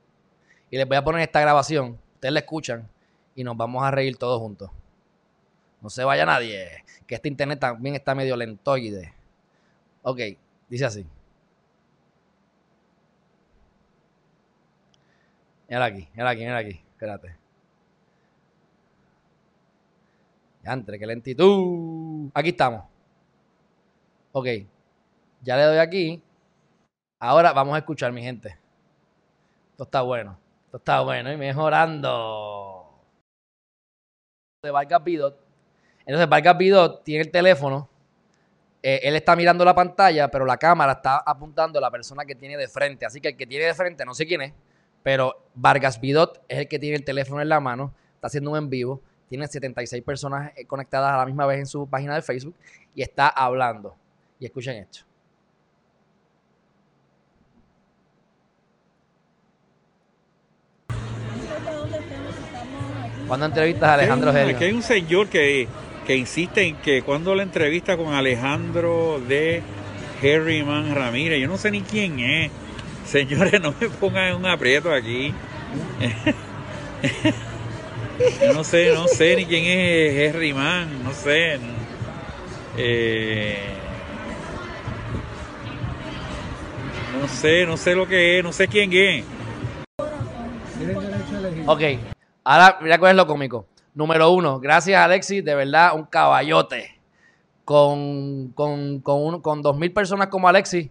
[0.72, 2.00] Y les voy a poner esta grabación.
[2.14, 2.88] Ustedes la escuchan
[3.36, 4.72] y nos vamos a reír todos juntos.
[5.86, 6.82] No se vaya nadie.
[7.06, 9.14] Que este internet también está medio lentoide.
[10.02, 10.18] Ok,
[10.68, 11.06] dice así.
[15.68, 16.84] Mira aquí, mira aquí, mira aquí.
[16.90, 17.36] Espérate.
[20.64, 22.32] Ya entre, qué lentitud.
[22.34, 22.84] Aquí estamos.
[24.32, 24.46] Ok.
[25.42, 26.20] Ya le doy aquí.
[27.20, 28.58] Ahora vamos a escuchar, mi gente.
[29.70, 30.36] Esto está bueno.
[30.64, 33.04] Esto está bueno y mejorando.
[34.64, 35.45] De Vargas Bidot.
[36.06, 37.88] Entonces, Vargas Bidot tiene el teléfono.
[38.82, 42.36] eh, él está mirando la pantalla, pero la cámara está apuntando a la persona que
[42.36, 43.04] tiene de frente.
[43.04, 44.52] Así que el que tiene de frente, no sé quién es,
[45.02, 47.92] pero Vargas Bidot es el que tiene el teléfono en la mano.
[48.14, 49.00] Está haciendo un en vivo.
[49.28, 52.54] Tiene 76 personas eh, conectadas a la misma vez en su página de Facebook
[52.94, 53.96] y está hablando.
[54.38, 55.00] Y escuchen esto.
[63.26, 64.54] Cuando entrevistas a Alejandro Gelio?
[64.54, 65.66] Aquí hay un señor que,
[66.06, 69.62] que insiste en que cuando la entrevista con Alejandro de
[70.22, 72.50] Harryman Ramírez, yo no sé ni quién es.
[73.06, 75.34] Señores, no me pongan un aprieto aquí.
[78.40, 81.58] Yo no sé, no sé ni quién es Harryman, no sé.
[82.78, 83.58] Eh,
[87.20, 89.24] no sé, no sé lo que es, no sé quién es.
[91.66, 91.82] Ok,
[92.42, 93.66] ahora mira cuál es lo cómico.
[93.96, 97.00] Número uno, gracias Alexis, de verdad, un caballote.
[97.64, 100.88] Con, con, con, un- con 2.000 personas como Alexis,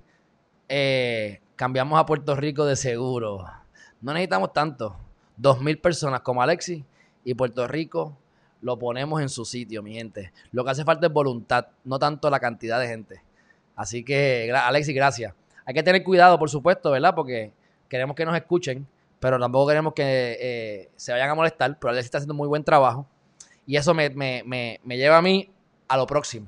[0.68, 3.46] eh, cambiamos a Puerto Rico de seguro.
[4.02, 4.98] No necesitamos tanto.
[5.40, 6.84] 2.000 personas como Alexis
[7.24, 8.18] y Puerto Rico
[8.62, 10.34] lo ponemos en su sitio, mi gente.
[10.52, 13.22] Lo que hace falta es voluntad, no tanto la cantidad de gente.
[13.76, 15.34] Así que, Alexis, gracias.
[15.66, 17.14] Hay que tener cuidado, por supuesto, ¿verdad?
[17.16, 17.54] Porque
[17.88, 18.86] queremos que nos escuchen,
[19.26, 21.80] pero tampoco queremos que eh, se vayan a molestar.
[21.80, 23.08] Pero Alexis está haciendo muy buen trabajo.
[23.66, 25.50] Y eso me, me- me- me lleva a mí
[25.88, 26.48] a lo próximo.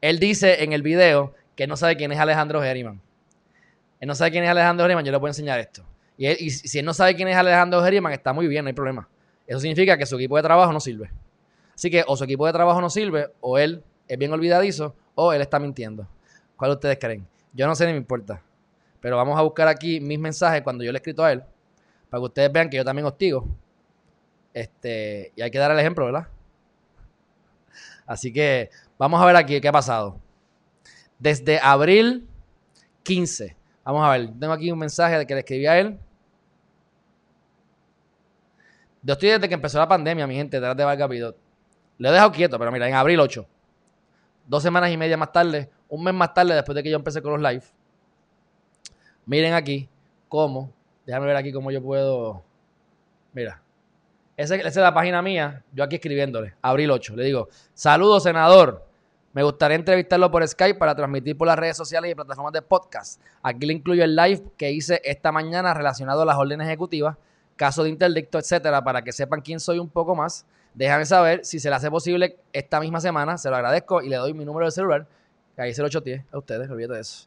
[0.00, 3.00] Él dice en el video que no sabe quién es Alejandro Geriman.
[4.00, 5.84] Él no sabe quién es Alejandro Geriman, yo le puedo enseñar esto.
[6.18, 8.68] Y, él- y si él no sabe quién es Alejandro Geriman, está muy bien, no
[8.68, 9.08] hay problema.
[9.46, 11.08] Eso significa que su equipo de trabajo no sirve.
[11.76, 15.32] Así que o su equipo de trabajo no sque, o él es bien olvidadizo, o
[15.32, 16.08] él está mintiendo.
[16.56, 17.28] ¿Cuál de ustedes creen?
[17.52, 18.42] Yo no sé ni me importa.
[19.00, 21.44] Pero vamos a buscar aquí mis mensajes cuando yo le he escrito a él,
[22.12, 23.48] para que ustedes vean que yo también hostigo.
[24.52, 26.28] Este, y hay que dar el ejemplo, ¿verdad?
[28.06, 30.20] Así que vamos a ver aquí qué ha pasado.
[31.18, 32.28] Desde abril
[33.02, 33.56] 15.
[33.82, 35.98] Vamos a ver, tengo aquí un mensaje que le escribí a él.
[39.00, 41.38] Yo estoy desde que empezó la pandemia, mi gente, detrás de Vargas Vidot.
[41.96, 43.46] Le he dejado quieto, pero mira, en abril 8.
[44.46, 47.22] Dos semanas y media más tarde, un mes más tarde, después de que yo empecé
[47.22, 47.64] con los live.
[49.24, 49.88] Miren aquí
[50.28, 50.81] cómo.
[51.06, 52.42] Déjame ver aquí cómo yo puedo.
[53.32, 53.60] Mira.
[54.36, 55.62] Esa, es la página mía.
[55.72, 56.54] Yo aquí escribiéndole.
[56.62, 57.16] Abril 8.
[57.16, 58.86] Le digo: Saludos, senador.
[59.32, 63.20] Me gustaría entrevistarlo por Skype para transmitir por las redes sociales y plataformas de podcast.
[63.42, 67.16] Aquí le incluyo el live que hice esta mañana relacionado a las órdenes ejecutivas,
[67.56, 70.44] caso de interdicto, etcétera, para que sepan quién soy un poco más.
[70.74, 73.38] Déjame saber si se le hace posible esta misma semana.
[73.38, 75.06] Se lo agradezco y le doy mi número de celular,
[75.56, 77.26] ahí es el 810 a ustedes, olvídate de eso.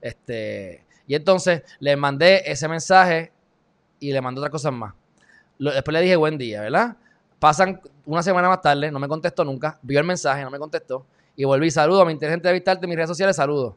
[0.00, 3.32] Este, y entonces le mandé ese mensaje
[4.00, 4.94] y le mandé otras cosas más.
[5.58, 6.96] Después le dije buen día, ¿verdad?
[7.38, 11.06] Pasan una semana más tarde, no me contestó nunca, vio el mensaje, no me contestó,
[11.36, 13.76] y volví, saludo, me interesa entrevistarte en mis redes sociales, saludo.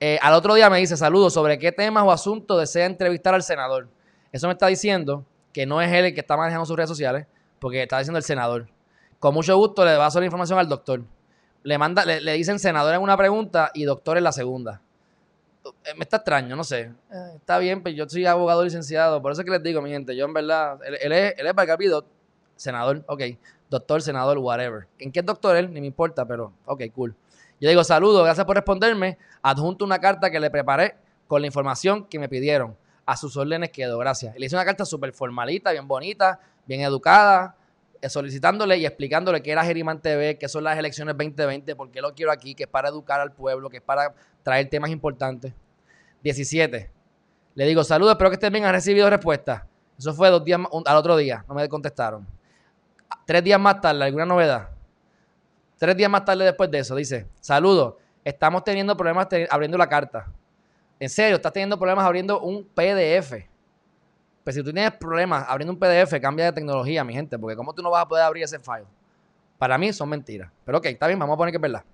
[0.00, 3.42] Eh, al otro día me dice, saludo, ¿sobre qué temas o asuntos desea entrevistar al
[3.42, 3.88] senador?
[4.30, 7.26] Eso me está diciendo que no es él el que está manejando sus redes sociales,
[7.58, 8.68] porque está diciendo el senador.
[9.18, 11.02] Con mucho gusto le paso la información al doctor.
[11.64, 14.80] Le, manda, le, le dicen senador en una pregunta y doctor en la segunda.
[15.84, 16.92] Eh, Me está extraño, no sé.
[17.12, 19.20] Eh, está bien, pero yo soy abogado licenciado.
[19.22, 21.78] Por eso es que les digo, mi gente, yo en verdad, él, es, él es
[21.78, 22.06] Vidot,
[22.56, 23.22] senador, ok.
[23.70, 24.86] Doctor, senador, whatever.
[24.98, 25.72] ¿En qué doctor él?
[25.72, 27.14] Ni me importa, pero ok, cool.
[27.60, 29.18] Yo digo, saludos, gracias por responderme.
[29.42, 32.76] Adjunto una carta que le preparé con la información que me pidieron.
[33.04, 34.34] A sus órdenes quedo, gracias.
[34.38, 37.56] Le hice una carta súper formalita, bien bonita, bien educada,
[38.08, 42.14] solicitándole y explicándole qué era Geriman TV, qué son las elecciones 2020, por qué lo
[42.14, 45.52] quiero aquí, que es para educar al pueblo, que es para traer temas importantes.
[46.22, 46.90] 17.
[47.54, 49.66] Le digo, saludos, espero que estén bien, han recibido respuesta.
[49.98, 52.26] Eso fue dos días, al otro día, no me contestaron.
[53.26, 54.68] Tres días más tarde, ¿alguna novedad?
[55.76, 60.26] Tres días más tarde después de eso, dice, saludos, estamos teniendo problemas abriendo la carta.
[61.00, 63.48] En serio, estás teniendo problemas abriendo un PDF.
[64.48, 67.74] Pues si tú tienes problemas abriendo un PDF, cambia de tecnología, mi gente, porque ¿cómo
[67.74, 68.86] tú no vas a poder abrir ese file?
[69.58, 70.50] Para mí son mentiras.
[70.64, 71.84] Pero ok, está bien, vamos a poner que es verdad.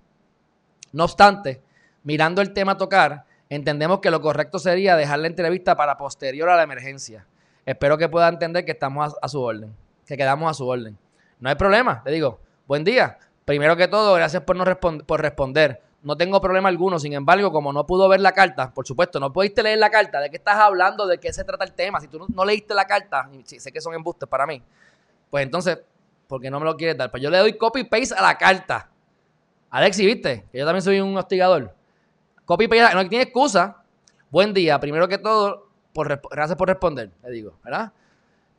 [0.93, 1.61] No obstante,
[2.03, 6.47] mirando el tema a tocar, entendemos que lo correcto sería dejar la entrevista para posterior
[6.47, 7.27] a la emergencia.
[7.65, 9.75] Espero que pueda entender que estamos a, su orden,
[10.07, 10.97] que quedamos a su orden.
[11.41, 13.17] No hay problema, le digo, buen día.
[13.43, 14.63] Primero que todo, gracias por, no
[15.05, 15.81] por responder.
[16.05, 19.33] No tengo problema alguno, sin embargo, como no pudo ver la carta, por supuesto, no
[19.33, 21.07] pudiste leer la carta, ¿de qué estás hablando?
[21.07, 21.99] ¿De qué se trata el tema?
[21.99, 24.61] Si tú no, leíste la carta, sé que son embustes para mí,
[25.31, 25.79] pues entonces,
[26.27, 27.09] ¿por qué no me lo quieres dar?
[27.09, 28.87] Pues yo le doy copy-paste a la carta.
[29.71, 30.45] Alexi, ¿viste?
[30.51, 31.73] Que yo también soy un hostigador.
[32.45, 33.77] Copy-paste, no tiene excusa.
[34.29, 35.69] Buen día, primero que todo,
[36.29, 37.91] gracias por responder, le digo, ¿verdad?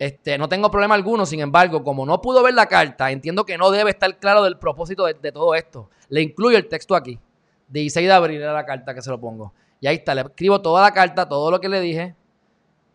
[0.01, 3.57] Este, no tengo problema alguno, sin embargo, como no pudo ver la carta, entiendo que
[3.57, 5.89] no debe estar claro del propósito de todo esto.
[6.09, 7.21] Le incluyo el texto aquí.
[7.69, 9.53] 16 de abril era la carta que se lo pongo.
[9.81, 12.15] Y ahí está, le escribo toda la carta, todo lo que le dije.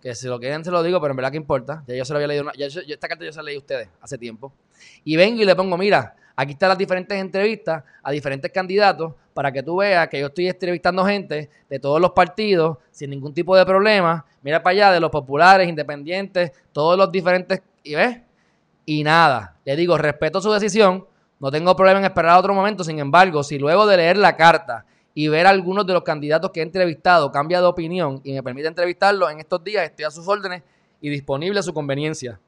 [0.02, 1.84] Que si lo quieren se lo digo, pero en verdad que importa.
[1.88, 2.44] Ya yo se lo había leído.
[2.44, 4.52] una- ya esta carta yo se la leí a ustedes hace tiempo.
[5.04, 9.52] Y vengo y le pongo, mira, aquí están las diferentes entrevistas a diferentes candidatos para
[9.52, 13.56] que tú veas que yo estoy entrevistando gente de todos los partidos sin ningún tipo
[13.56, 14.26] de problema.
[14.42, 17.62] Mira para allá, de los populares, independientes, todos los diferentes.
[17.84, 18.18] ¿Y ves?
[18.86, 19.56] Y nada.
[19.64, 21.06] Le digo, respeto su decisión.
[21.42, 22.84] No tengo problema en esperar otro momento.
[22.84, 26.60] Sin embargo, si luego de leer la carta y ver algunos de los candidatos que
[26.60, 30.28] he entrevistado cambia de opinión y me permite entrevistarlo en estos días, estoy a sus
[30.28, 30.62] órdenes
[31.02, 32.40] y disponible a su conveniencia.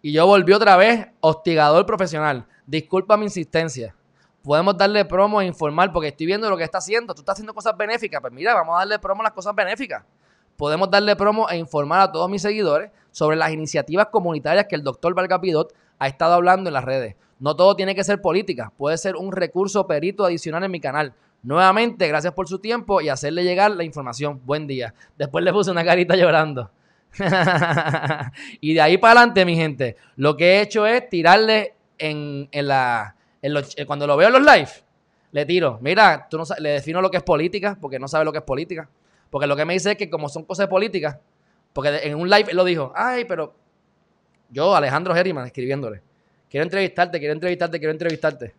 [0.00, 2.46] Y yo volví otra vez, hostigador profesional.
[2.66, 3.96] Disculpa mi insistencia.
[4.44, 7.14] Podemos darle promo e informar porque estoy viendo lo que está haciendo.
[7.14, 8.20] Tú estás haciendo cosas benéficas.
[8.20, 10.04] Pues mira, vamos a darle promo a las cosas benéficas.
[10.56, 14.84] Podemos darle promo e informar a todos mis seguidores sobre las iniciativas comunitarias que el
[14.84, 17.16] doctor Valga Pidot ha estado hablando en las redes.
[17.40, 21.14] No todo tiene que ser política, puede ser un recurso perito adicional en mi canal.
[21.42, 24.42] Nuevamente, gracias por su tiempo y hacerle llegar la información.
[24.44, 24.94] Buen día.
[25.16, 26.70] Después le puse una carita llorando.
[28.60, 32.68] y de ahí para adelante, mi gente, lo que he hecho es tirarle en, en
[32.68, 33.16] la.
[33.42, 34.70] eh, cuando lo veo en los live,
[35.32, 35.78] le tiro.
[35.80, 38.44] Mira, tú no le defino lo que es política, porque no sabe lo que es
[38.44, 38.86] política.
[39.30, 41.20] Porque lo que me dice es que, como son cosas de política,
[41.72, 43.54] porque en un live él lo dijo, ay, pero
[44.50, 46.02] yo, Alejandro Herriman, escribiéndole,
[46.50, 48.54] quiero entrevistarte, quiero entrevistarte, quiero entrevistarte.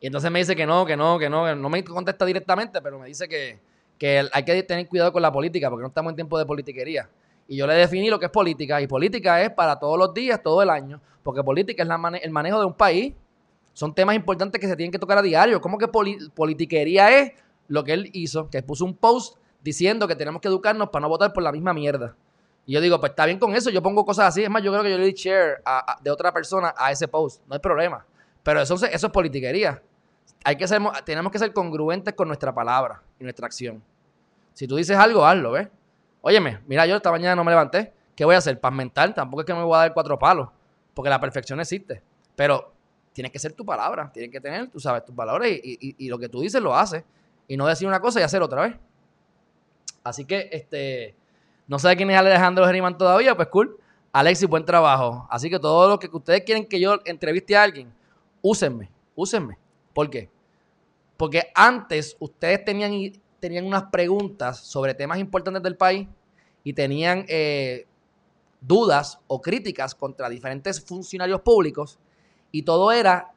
[0.00, 2.98] Y entonces me dice que no, que no, que no, no me contesta directamente, pero
[2.98, 3.58] me dice que,
[3.98, 7.08] que hay que tener cuidado con la política, porque no estamos en tiempo de politiquería.
[7.46, 10.42] Y yo le definí lo que es política, y política es para todos los días,
[10.42, 11.88] todo el año, porque política es
[12.22, 13.14] el manejo de un país.
[13.74, 15.60] Son temas importantes que se tienen que tocar a diario.
[15.60, 17.32] ¿Cómo que poli- politiquería es
[17.68, 18.50] lo que él hizo?
[18.50, 21.72] Que puso un post diciendo que tenemos que educarnos para no votar por la misma
[21.72, 22.14] mierda.
[22.66, 24.42] Y yo digo, pues está bien con eso, yo pongo cosas así.
[24.44, 27.08] Es más, yo creo que yo le di share a- de otra persona a ese
[27.08, 27.42] post.
[27.48, 28.04] No hay problema.
[28.42, 29.82] Pero eso, eso es politiquería.
[30.44, 33.82] Hay que ser, mo- tenemos que ser congruentes con nuestra palabra y nuestra acción.
[34.54, 35.68] Si tú dices algo, hazlo, ¿ves?
[36.20, 37.92] Óyeme, mira, yo esta mañana no me levanté.
[38.14, 38.60] ¿Qué voy a hacer?
[38.60, 39.14] Paz mental.
[39.14, 40.48] Tampoco es que me voy a dar cuatro palos.
[40.94, 42.02] Porque la perfección existe.
[42.36, 42.72] Pero
[43.12, 44.10] tienes que ser tu palabra.
[44.12, 46.74] Tienes que tener, tú sabes, tus valores y, y- y lo que tú dices lo
[46.76, 47.02] haces.
[47.48, 48.76] Y no decir una cosa y hacer otra vez.
[50.04, 51.14] Así que, este,
[51.66, 53.78] no sé quién es Alejandro Geriman todavía, pues cool.
[54.12, 55.26] Alexis, buen trabajo.
[55.30, 57.92] Así que todo lo que ustedes quieren que yo entreviste a alguien,
[58.42, 59.58] úsenme, úsenme.
[59.94, 60.28] ¿Por qué?
[61.16, 62.92] Porque antes ustedes tenían,
[63.40, 66.08] tenían unas preguntas sobre temas importantes del país
[66.64, 67.86] y tenían eh,
[68.60, 71.98] dudas o críticas contra diferentes funcionarios públicos
[72.50, 73.32] y todo era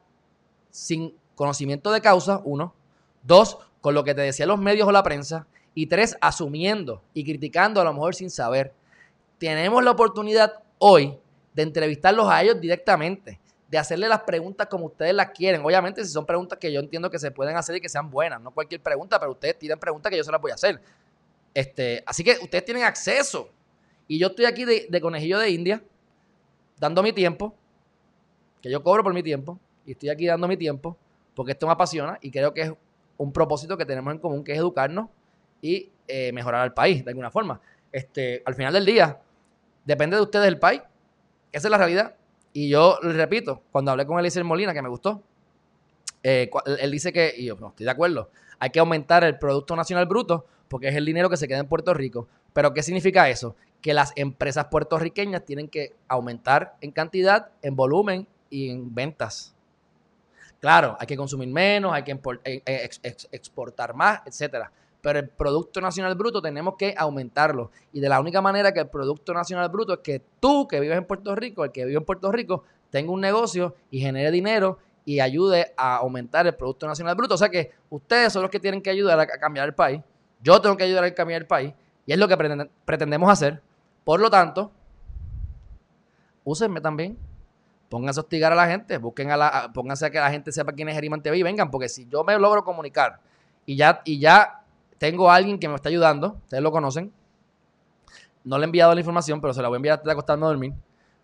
[0.70, 2.74] sin conocimiento de causa, uno.
[3.22, 5.46] Dos, con lo que te decían los medios o la prensa.
[5.76, 8.72] Y tres, asumiendo y criticando a lo mejor sin saber.
[9.38, 11.18] Tenemos la oportunidad hoy
[11.52, 15.62] de entrevistarlos a ellos directamente, de hacerle las preguntas como ustedes las quieren.
[15.62, 18.40] Obviamente, si son preguntas que yo entiendo que se pueden hacer y que sean buenas,
[18.40, 20.80] no cualquier pregunta, pero ustedes tienen preguntas que yo se las voy a hacer.
[21.52, 23.50] Este, así que ustedes tienen acceso.
[24.08, 25.84] Y yo estoy aquí de conejillo de India,
[26.78, 27.54] dando mi tiempo,
[28.62, 30.96] que yo cobro por mi tiempo, y estoy aquí dando mi tiempo,
[31.34, 32.72] porque esto me apasiona y creo que es
[33.18, 35.08] un propósito que tenemos en común, que es educarnos
[35.66, 37.60] y eh, mejorar al país, de alguna forma.
[37.90, 39.18] Este, al final del día,
[39.84, 40.80] depende de ustedes el país.
[41.50, 42.14] Esa es la realidad.
[42.52, 45.22] Y yo les repito, cuando hablé con Eliezer Molina, que me gustó,
[46.22, 49.76] eh, él dice que, y yo no estoy de acuerdo, hay que aumentar el Producto
[49.76, 52.28] Nacional Bruto porque es el dinero que se queda en Puerto Rico.
[52.52, 53.54] Pero ¿qué significa eso?
[53.82, 59.54] Que las empresas puertorriqueñas tienen que aumentar en cantidad, en volumen y en ventas.
[60.60, 64.72] Claro, hay que consumir menos, hay que eh, ex- ex- exportar más, etcétera.
[65.06, 67.70] Pero el Producto Nacional Bruto tenemos que aumentarlo.
[67.92, 70.98] Y de la única manera que el Producto Nacional Bruto es que tú que vives
[70.98, 74.80] en Puerto Rico, el que vive en Puerto Rico, tenga un negocio y genere dinero
[75.04, 77.34] y ayude a aumentar el Producto Nacional Bruto.
[77.34, 80.00] O sea que ustedes son los que tienen que ayudar a, cambiar el país.
[80.42, 81.72] Yo tengo que ayudar a cambiar el país.
[82.04, 83.62] Y es lo que pretende- pretendemos hacer.
[84.02, 84.72] Por lo tanto,
[86.42, 87.16] úsenme también.
[87.88, 90.72] pónganse a hostigar a la gente, busquen a la, pónganse a que la gente sepa
[90.72, 93.20] quién es Geriman TV y vengan, porque si yo me logro comunicar
[93.64, 94.65] y ya, y ya
[94.98, 97.12] tengo a alguien que me está ayudando, ustedes lo conocen,
[98.44, 100.44] no le he enviado la información, pero se la voy a enviar antes de acostarme
[100.44, 100.72] a dormir,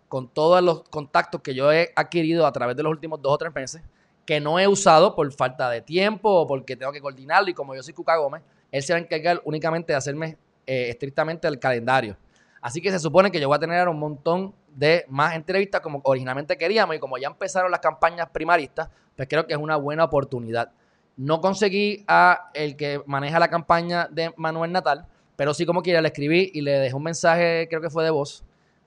[0.09, 3.37] con todos los contactos que yo he adquirido a través de los últimos dos o
[3.37, 3.81] tres meses,
[4.25, 7.75] que no he usado por falta de tiempo o porque tengo que coordinarlo y como
[7.75, 11.59] yo soy Cuca Gómez, él se va a encargar únicamente de hacerme eh, estrictamente el
[11.59, 12.17] calendario.
[12.61, 16.01] Así que se supone que yo voy a tener un montón de más entrevistas como
[16.05, 20.05] originalmente queríamos y como ya empezaron las campañas primaristas, pues creo que es una buena
[20.05, 20.71] oportunidad.
[21.15, 26.01] No conseguí a el que maneja la campaña de Manuel Natal, pero sí como quiera
[26.01, 28.43] le escribí y le dejé un mensaje, creo que fue de voz,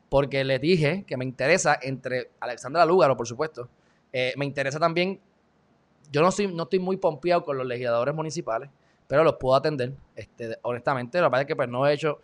[0.09, 3.69] porque le dije que me interesa entre Alexandra Lúgaro, por supuesto,
[4.13, 5.21] eh, me interesa también,
[6.11, 8.71] yo no, soy, no estoy muy pompeado con los legisladores municipales,
[9.07, 12.21] pero los puedo atender, este, honestamente, lo que pasa es que pues no he hecho,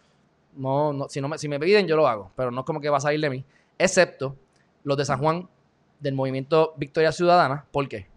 [0.57, 2.81] no, no, si, no me, si me piden yo lo hago, pero no es como
[2.81, 3.45] que va a salir de mí,
[3.79, 4.37] excepto
[4.85, 5.49] los de San Juan
[6.01, 8.12] del movimiento Victoria Ciudadana, ¿por qué?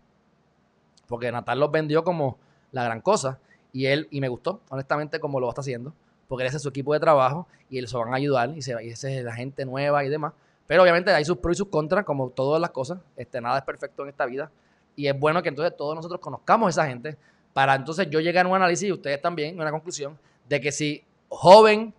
[1.07, 2.37] Porque Natal los vendió como
[2.71, 3.39] la gran cosa
[3.71, 5.93] y él, y me gustó, honestamente, como lo está haciendo,
[6.27, 8.71] porque ese es su equipo de trabajo y ellos se van a ayudar y, se,
[8.83, 10.33] y esa es la gente nueva y demás.
[10.67, 12.99] Pero obviamente hay sus pros y sus contras, como todas las cosas.
[13.15, 14.49] Este, nada es perfecto en esta vida.
[14.95, 17.17] Y es bueno que entonces todos nosotros conozcamos a esa gente
[17.53, 20.17] para entonces yo llegar a un análisis y ustedes también, una conclusión,
[20.49, 21.93] de que si joven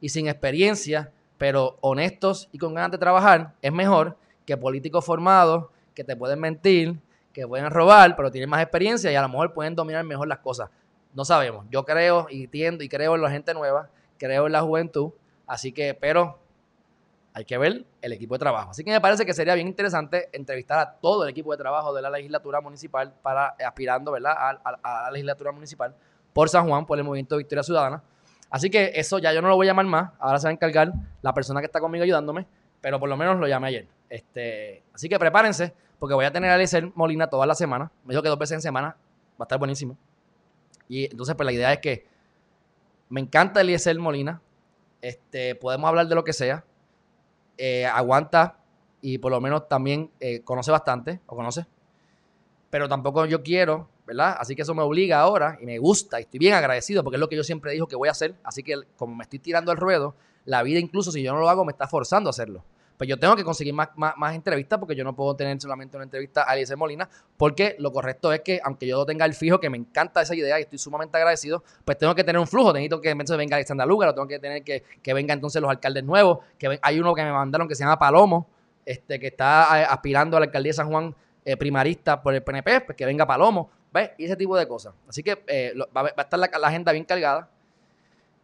[0.00, 5.66] y sin experiencia, pero honestos y con ganas de trabajar, es mejor que políticos formados
[5.94, 6.96] que te pueden mentir,
[7.32, 10.38] que pueden robar, pero tienen más experiencia y a lo mejor pueden dominar mejor las
[10.38, 10.68] cosas.
[11.14, 11.66] No sabemos.
[11.70, 13.88] Yo creo y entiendo y creo en la gente nueva,
[14.18, 15.10] creo en la juventud,
[15.46, 16.38] así que, pero
[17.32, 18.70] hay que ver el equipo de trabajo.
[18.70, 21.94] Así que me parece que sería bien interesante entrevistar a todo el equipo de trabajo
[21.94, 24.32] de la legislatura municipal para aspirando, ¿verdad?
[24.36, 25.94] A, a- la legislatura municipal
[26.32, 28.02] por San Juan, por el movimiento Victoria Ciudadana.
[28.50, 30.10] Así que eso ya yo no lo voy a llamar más.
[30.18, 32.46] Ahora se va a encargar la persona que está conmigo ayudándome,
[32.80, 33.86] pero por lo menos lo llamé ayer.
[34.08, 37.92] Este, así que prepárense, porque voy a tener a Eliezer Molina toda la semana.
[38.04, 38.96] Me dijo que dos veces en semana
[39.38, 39.96] va a estar buenísimo.
[40.88, 42.06] Y entonces, pues la idea es que
[43.10, 44.40] me encanta Eliezer Molina.
[45.02, 46.64] Este, podemos hablar de lo que sea.
[47.58, 48.56] Eh, aguanta
[49.02, 51.66] y por lo menos también eh, conoce bastante, o conoce.
[52.70, 54.36] Pero tampoco yo quiero, ¿verdad?
[54.38, 57.20] Así que eso me obliga ahora y me gusta y estoy bien agradecido porque es
[57.20, 58.36] lo que yo siempre digo que voy a hacer.
[58.42, 60.14] Así que como me estoy tirando al ruedo,
[60.46, 62.64] la vida incluso si yo no lo hago me está forzando a hacerlo.
[63.00, 65.96] Pues yo tengo que conseguir más, más, más entrevistas porque yo no puedo tener solamente
[65.96, 67.08] una entrevista a Eliezer Molina
[67.38, 70.58] porque lo correcto es que aunque yo tenga el fijo, que me encanta esa idea
[70.58, 72.74] y estoy sumamente agradecido, pues tengo que tener un flujo.
[72.74, 76.04] Necesito que entonces venga Alexandra Lúgaro, tengo que tener que, que venga entonces los alcaldes
[76.04, 78.46] nuevos, que ven- hay uno que me mandaron que se llama Palomo,
[78.84, 81.14] este, que está eh, aspirando a la alcaldía de San Juan
[81.46, 84.10] eh, primarista por el PNP, pues que venga Palomo, ¿ves?
[84.18, 84.92] Y ese tipo de cosas.
[85.08, 87.48] Así que eh, lo- va a estar la, la agenda bien cargada.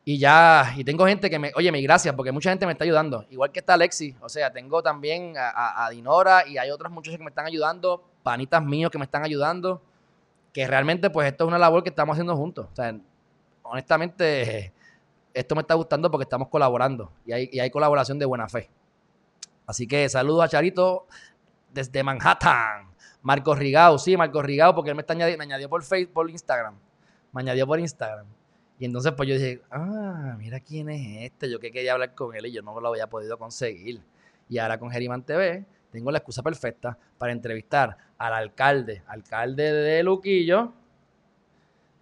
[0.08, 2.84] Y ya, y tengo gente que me, oye, mi gracias, porque mucha gente me está
[2.84, 3.26] ayudando.
[3.28, 7.18] Igual que está Alexi, o sea, tengo también a, a- Dinora y hay otros muchachos
[7.18, 9.82] que me están ayudando, panitas míos que me están ayudando,
[10.52, 12.68] que realmente pues esto es una labor que estamos haciendo juntos.
[12.72, 12.96] O sea,
[13.64, 14.72] honestamente,
[15.34, 18.70] esto me está gustando porque estamos colaborando y hay, y hay colaboración de buena fe.
[19.66, 21.08] Así que saludos a Charito
[21.72, 22.90] desde Manhattan.
[23.22, 26.30] Marcos Rigao, sí, Marcos Rigao, porque él me, está añadi- me añadió por Facebook, por
[26.30, 26.76] Instagram.
[27.32, 28.24] Me añadió por Instagram.
[28.78, 31.50] Y entonces pues yo dije, ah, mira quién es este.
[31.50, 34.00] Yo que quería hablar con él y yo no lo había podido conseguir.
[34.48, 40.02] Y ahora con Geriman TV tengo la excusa perfecta para entrevistar al alcalde, alcalde de
[40.02, 40.72] Luquillo,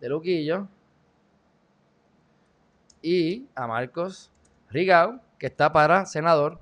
[0.00, 0.68] de Luquillo,
[3.02, 4.30] y a Marcos
[4.70, 6.58] Rigao, que está para senador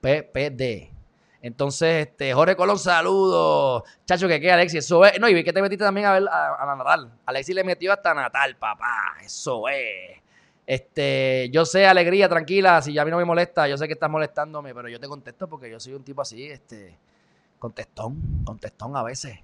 [0.00, 0.91] PPD.
[1.42, 3.82] Entonces, este, Jorge Colón, saludos.
[4.06, 5.18] Chacho, que qué, Alexi, eso es.
[5.18, 7.12] No, y vi que te metiste también a ver a, Natal.
[7.26, 9.16] Alexi le metió hasta Natal, papá.
[9.20, 10.22] Eso es.
[10.64, 14.08] Este, yo sé, alegría, tranquila, si a mí no me molesta, yo sé que estás
[14.08, 16.96] molestándome, pero yo te contesto porque yo soy un tipo así, este,
[17.58, 19.40] contestón, contestón a veces.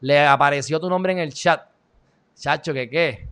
[0.00, 1.68] Le apareció tu nombre en el chat.
[2.34, 3.28] Chacho, que qué.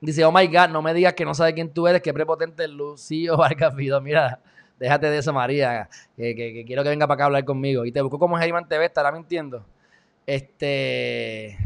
[0.00, 2.66] Dice, oh my God, no me digas que no sabes quién tú eres, que prepotente
[2.66, 4.00] Lucío Vargas Vido.
[4.00, 4.40] Mira,
[4.80, 7.84] déjate de eso, María, que, quiero que venga para acá a hablar conmigo.
[7.84, 9.64] Y te busco como Geriman TV, estará mintiendo.
[10.26, 11.56] Este.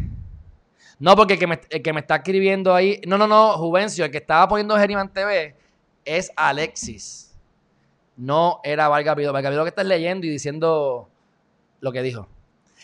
[0.98, 3.00] No, porque el que, me, el que me está escribiendo ahí.
[3.06, 5.54] No, no, no, Juvencio, el que estaba poniendo Geriman TV
[6.04, 7.34] es Alexis.
[8.16, 9.32] No era Vargas Vido.
[9.32, 11.08] Vargas Vido que estás leyendo y diciendo
[11.80, 12.28] lo que dijo.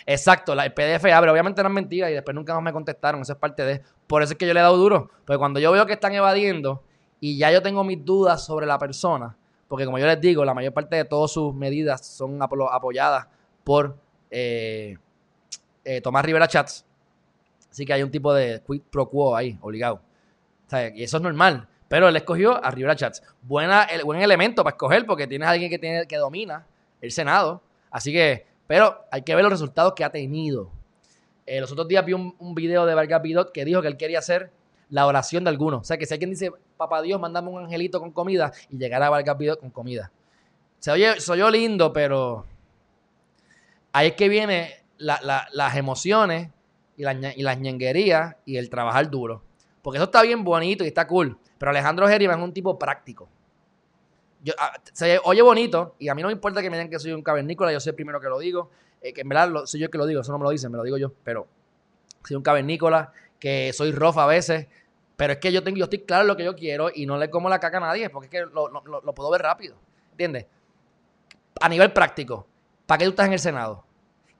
[0.06, 1.30] Exacto, la, el PDF abre.
[1.30, 3.20] Obviamente no es mentira y después nunca más me contestaron.
[3.22, 3.82] Eso es parte de.
[4.06, 5.10] Por eso es que yo le he dado duro.
[5.24, 6.82] Porque cuando yo veo que están evadiendo
[7.20, 9.36] y ya yo tengo mis dudas sobre la persona,
[9.70, 13.28] porque como yo les digo, la mayor parte de todas sus medidas son apo- apoyadas
[13.62, 13.96] por
[14.28, 14.98] eh,
[15.84, 16.84] eh, Tomás Rivera Chats.
[17.70, 20.02] Así que hay un tipo de quid pro quo ahí, obligado.
[20.96, 21.68] Y eso es normal.
[21.86, 23.22] Pero él escogió a Rivera Chats.
[23.42, 26.66] Buena, el, buen elemento para escoger porque tienes a alguien que, tiene, que domina
[27.00, 27.62] el Senado.
[27.92, 30.72] Así que, pero hay que ver los resultados que ha tenido.
[31.46, 34.18] Eh, los otros días vi un, video de Vargas Bidot que dijo que él quería
[34.18, 34.50] hacer
[34.90, 35.78] la oración de alguno.
[35.78, 39.02] O sea, que si alguien dice, papá Dios, mandame un angelito con comida y llegar
[39.02, 40.10] a Vargas con comida.
[40.78, 42.44] Se oye, soy yo lindo, pero
[43.92, 46.50] ahí es que viene las emociones
[46.96, 49.42] y, y las ñenguerías y el trabajar duro.
[49.82, 51.38] Porque eso está bien bonito y está cool.
[51.58, 53.28] Pero Alejandro Geriman es un tipo práctico.
[54.42, 56.98] Yo, ah, se oye bonito y a mí no me importa que me digan que
[56.98, 58.70] soy un cavernícola, yo soy el primero que lo digo.
[59.02, 60.70] Eh, que en verdad soy yo el que lo digo, eso no me lo dicen,
[60.70, 61.12] me lo digo yo.
[61.24, 61.46] Pero
[62.24, 64.68] soy un cavernícola, que soy rofa a veces.
[65.20, 67.18] Pero es que yo, tengo, yo estoy claro en lo que yo quiero y no
[67.18, 69.76] le como la caca a nadie porque es que lo, lo puedo ver rápido.
[70.12, 70.46] ¿Entiendes?
[71.60, 72.46] A nivel práctico,
[72.86, 73.84] ¿para qué tú estás en el Senado?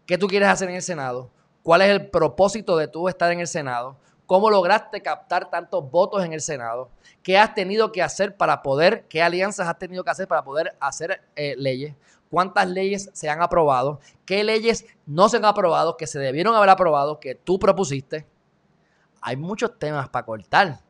[0.07, 1.29] ¿Qué tú quieres hacer en el Senado?
[1.63, 3.99] ¿Cuál es el propósito de tú estar en el Senado?
[4.25, 6.89] ¿Cómo lograste captar tantos votos en el Senado?
[7.23, 10.75] ¿Qué has tenido que hacer para poder, qué alianzas has tenido que hacer para poder
[10.81, 11.95] hacer eh, leyes?
[12.31, 14.01] ¿Cuántas leyes se han aprobado?
[14.25, 18.25] ¿Qué leyes no se han aprobado, que se debieron haber aprobado, que tú propusiste?
[19.21, 20.81] Hay muchos temas para cortar.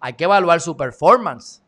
[0.00, 1.62] Hay que evaluar su performance.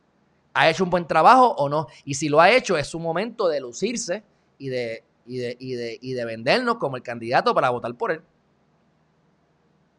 [0.55, 1.87] ¿Ha hecho un buen trabajo o no?
[2.05, 4.25] Y si lo ha hecho, es su momento de lucirse
[4.59, 8.13] y de, y de, y de, y de vendernos como el candidato para votar por
[8.13, 8.23] él.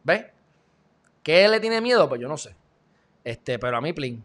[0.03, 0.26] ¿Ves?
[1.22, 2.08] ¿Qué le tiene miedo?
[2.08, 2.55] Pues yo no sé.
[3.24, 4.24] Este, pero a mí, plin.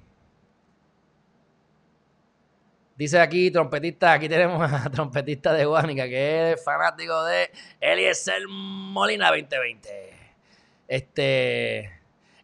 [2.96, 9.30] Dice aquí, trompetista, aquí tenemos a trompetista de Guánica, que es fanático de Eliezer Molina
[9.30, 10.21] 2020.
[10.92, 11.90] Este,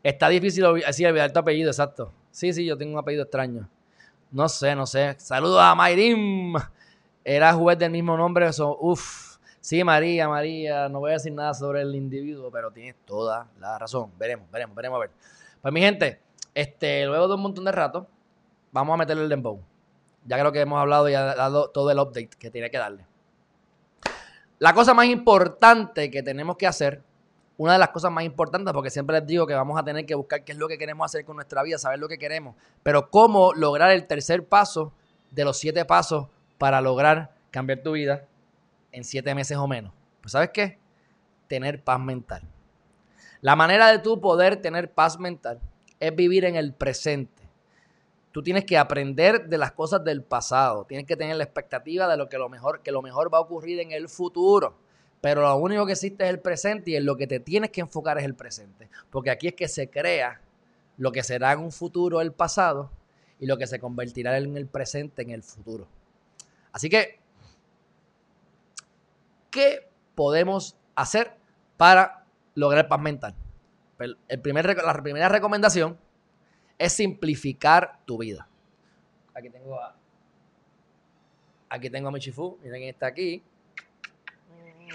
[0.03, 2.15] está difícil así olvidar tu apellido, exacto.
[2.31, 3.69] Sí, sí, yo tengo un apellido extraño.
[4.31, 5.17] No sé, no sé.
[5.19, 6.55] Saludos a Mayrim.
[7.25, 8.47] Era juez del mismo nombre.
[8.47, 12.95] Eso, uf, Sí, María, María, no voy a decir nada sobre el individuo, pero tienes
[13.05, 14.11] toda la razón.
[14.17, 15.11] Veremos, veremos, veremos a ver.
[15.61, 16.23] Pues mi gente,
[16.55, 18.07] este, luego de un montón de rato,
[18.73, 19.61] vamos a meterle el dembow.
[20.25, 23.05] Ya creo que hemos hablado y ha dado todo el update que tiene que darle.
[24.59, 27.03] La cosa más importante que tenemos que hacer,
[27.59, 30.15] una de las cosas más importantes, porque siempre les digo que vamos a tener que
[30.15, 32.55] buscar qué es lo que queremos hacer con nuestra vida, saber lo que queremos,
[32.85, 34.93] pero cómo lograr el tercer paso
[35.33, 38.27] de los siete pasos para lograr cambiar tu vida
[38.93, 39.93] en siete meses o menos.
[40.21, 40.79] Pues ¿sabes qué?
[41.49, 42.43] Tener paz mental.
[43.41, 45.61] La manera de tú poder tener paz mental
[45.99, 47.43] es vivir en el presente.
[48.31, 50.85] Tú tienes que aprender de las cosas del pasado.
[50.85, 53.41] Tienes que tener la expectativa de lo que lo mejor, que lo mejor va a
[53.41, 54.77] ocurrir en el futuro.
[55.21, 57.81] Pero lo único que existe es el presente y en lo que te tienes que
[57.81, 58.89] enfocar es el presente.
[59.11, 60.41] Porque aquí es que se crea
[60.97, 62.91] lo que será en un futuro el pasado
[63.41, 65.89] y lo que se convertirá en el presente en el futuro.
[66.73, 67.19] Así que
[69.51, 71.33] ¿Qué podemos hacer
[71.77, 73.35] para lograr paz mental?
[73.99, 75.99] El primer, la primera recomendación
[76.77, 78.47] es simplificar tu vida.
[79.35, 79.97] Aquí tengo a,
[81.69, 82.59] aquí tengo a mi chifú.
[82.63, 83.43] Miren quién está aquí.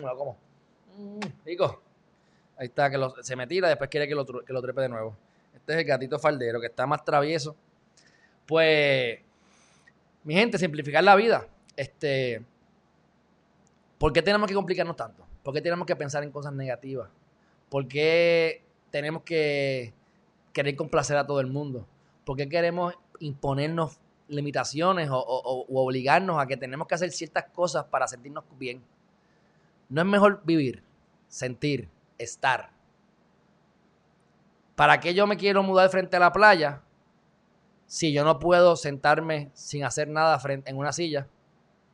[0.01, 0.37] Mm, ¿Cómo?
[0.97, 1.81] Mm, rico.
[2.57, 5.15] Ahí está, que se me tira, después quiere que lo, que lo trepe de nuevo.
[5.55, 7.55] Este es el gatito faldero, que está más travieso.
[8.45, 9.19] Pues,
[10.23, 11.47] mi gente, simplificar la vida.
[11.75, 12.43] Este,
[13.97, 15.25] ¿Por qué tenemos que complicarnos tanto?
[15.43, 17.09] ¿Por qué tenemos que pensar en cosas negativas?
[17.69, 19.93] ¿Por qué tenemos que
[20.51, 21.87] querer complacer a todo el mundo?
[22.25, 28.07] ¿Por qué queremos imponernos limitaciones o, obligarnos a que tenemos que hacer ciertas cosas para
[28.07, 28.83] sentirnos bien?
[29.93, 30.81] No es mejor vivir,
[31.27, 31.87] sentir,
[32.17, 32.71] estar.
[34.73, 36.81] ¿Para qué yo me quiero mudar frente a la playa
[37.85, 41.27] si yo no puedo sentarme sin hacer nada frente, en una silla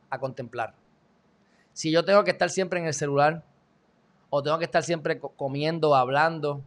[0.08, 0.72] a contemplar?
[1.74, 3.42] si yo tengo que estar siempre en el celular
[4.30, 6.62] o tengo que estar siempre comiendo, hablando,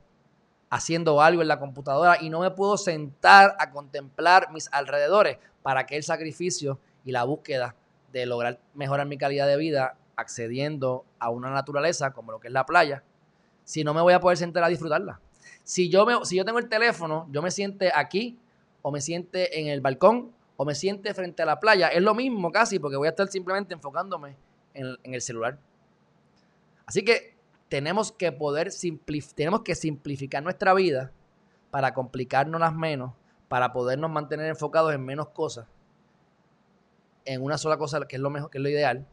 [0.70, 5.88] haciendo algo en la computadora y no me puedo sentar a contemplar mis alrededores para
[5.88, 7.76] que el sacrificio y la búsqueda
[8.12, 12.54] de lograr mejorar mi calidad de vida accediendo a una naturaleza como lo que es
[12.54, 13.04] la playa,
[13.64, 15.20] si no me voy a poder sentar a disfrutarla.
[15.64, 18.38] Si yo, me, si yo tengo el teléfono, yo me siente aquí
[18.82, 22.14] o me siente en el balcón o me siente frente a la playa, es lo
[22.14, 24.36] mismo casi porque voy a estar simplemente enfocándome
[24.74, 25.58] en, el celular.
[26.86, 27.36] Así que
[27.70, 28.72] tenemos que poder
[29.36, 31.12] tenemos que simplificar nuestra vida
[31.72, 33.14] para complicarnos las menos,
[33.48, 35.66] para podernos mantener enfocados en menos cosas,
[37.26, 39.08] en una sola cosa que es lo mejor, que es lo ideal,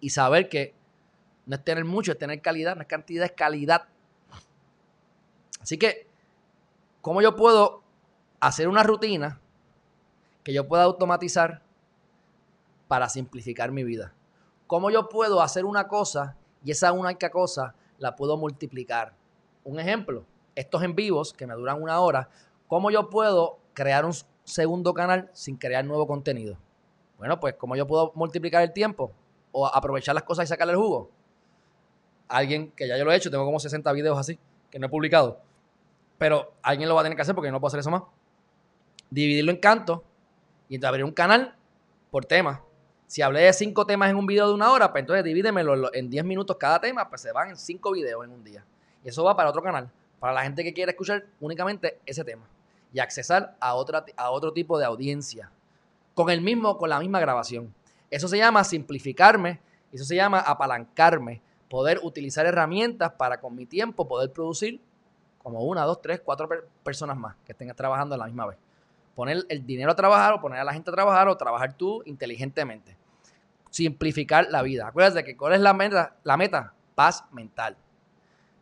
[0.00, 0.74] y saber que
[1.46, 3.88] no es tener mucho, es tener calidad, no es cantidad, es calidad.
[5.60, 6.06] Así que,
[7.00, 7.82] ¿cómo yo puedo
[8.40, 9.40] hacer una rutina
[10.44, 11.62] que yo pueda automatizar
[12.86, 14.14] para simplificar mi vida.
[14.66, 19.14] ¿Cómo yo puedo hacer una cosa y esa única cosa la puedo multiplicar?
[19.64, 20.24] Un ejemplo,
[20.54, 22.30] estos en vivos que me duran una hora,
[22.66, 24.12] ¿cómo yo puedo crear un
[24.44, 26.56] segundo canal sin crear nuevo contenido?
[27.18, 29.12] Bueno, pues ¿cómo yo puedo multiplicar el tiempo
[29.60, 31.10] o aprovechar las cosas y sacarle el jugo?
[32.28, 34.38] Alguien que ya yo lo he hecho, tengo como 60 videos así
[34.70, 35.40] que no he publicado,
[36.18, 38.02] pero alguien lo va a tener que hacer porque yo no puedo hacer eso más.
[39.10, 40.00] Dividirlo en cantos
[40.68, 41.54] y abrir un canal
[42.10, 42.62] por tema.
[43.06, 46.10] Si hablé de cinco temas en un video de una hora, pues entonces divídemelo en
[46.10, 48.64] 10 minutos cada tema, pues se van en cinco videos en un día.
[49.02, 49.90] Y eso va para otro canal,
[50.20, 52.46] para la gente que quiere escuchar únicamente ese tema
[52.92, 55.50] y accesar a, otra, a otro tipo de audiencia
[56.14, 57.72] con el mismo, con la misma grabación.
[58.10, 59.60] Eso se llama simplificarme,
[59.92, 64.80] eso se llama apalancarme, poder utilizar herramientas para con mi tiempo poder producir
[65.38, 66.48] como una, dos, tres, cuatro
[66.82, 68.58] personas más que estén trabajando a la misma vez
[69.18, 72.04] poner el dinero a trabajar o poner a la gente a trabajar o trabajar tú
[72.06, 72.96] inteligentemente.
[73.68, 74.86] Simplificar la vida.
[74.86, 77.76] Acuérdate que cuál es la meta, la meta, paz mental.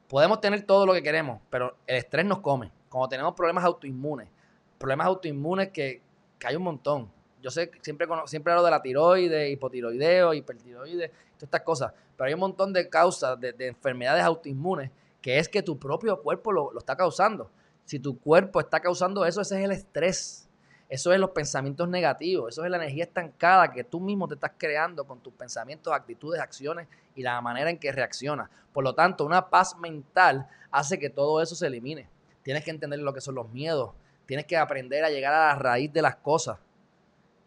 [0.09, 2.73] Podemos tener todo lo que queremos, pero el estrés nos come.
[2.89, 4.31] Cuando tenemos problemas autoinmunes,
[4.79, 6.01] problemas autoinmunes que,
[6.43, 7.13] hay un montón.
[7.47, 12.35] Yo sé, siempre, siempre hablo de la tiroides, hipotiroideo, hipertiroides, todas estas cosas, pero hay
[12.35, 14.91] un montón de causas de, enfermedades autoinmunes
[15.23, 17.49] que es que tu propio cuerpo lo, lo está causando.
[17.85, 20.47] Si tu cuerpo está causando eso, ese es el estrés
[20.89, 24.53] eso es los pensamientos negativos, eso es la energía estancada que tú mismo te estás
[24.57, 26.87] creando con tus pensamientos, actitudes, acciones
[27.17, 28.51] y la manera en que reaccionas.
[28.73, 32.09] Por lo tanto, una paz mental hace que todo eso se elimine.
[32.45, 33.95] Tienes que entender lo que son los miedos,
[34.27, 36.59] tienes que aprender a llegar a la raíz de las cosas.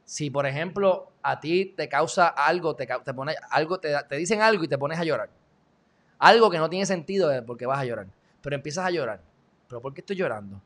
[0.10, 3.14] Si, por ejemplo, a ti te causa algo, te, te
[3.52, 5.30] algo te, te dicen algo y te pones a llorar.
[6.18, 8.08] Algo que no tiene sentido porque vas a llorar.
[8.42, 9.22] Pero empiezas a llorar.
[9.68, 10.60] ¿Pero por qué estoy llorando?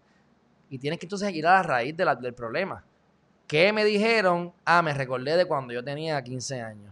[0.74, 2.84] y tienes que entonces ir a la raíz del problema.
[3.46, 4.52] ¿Qué me dijeron?
[4.66, 6.92] Ah, me recordé de cuando yo tenía 15 años.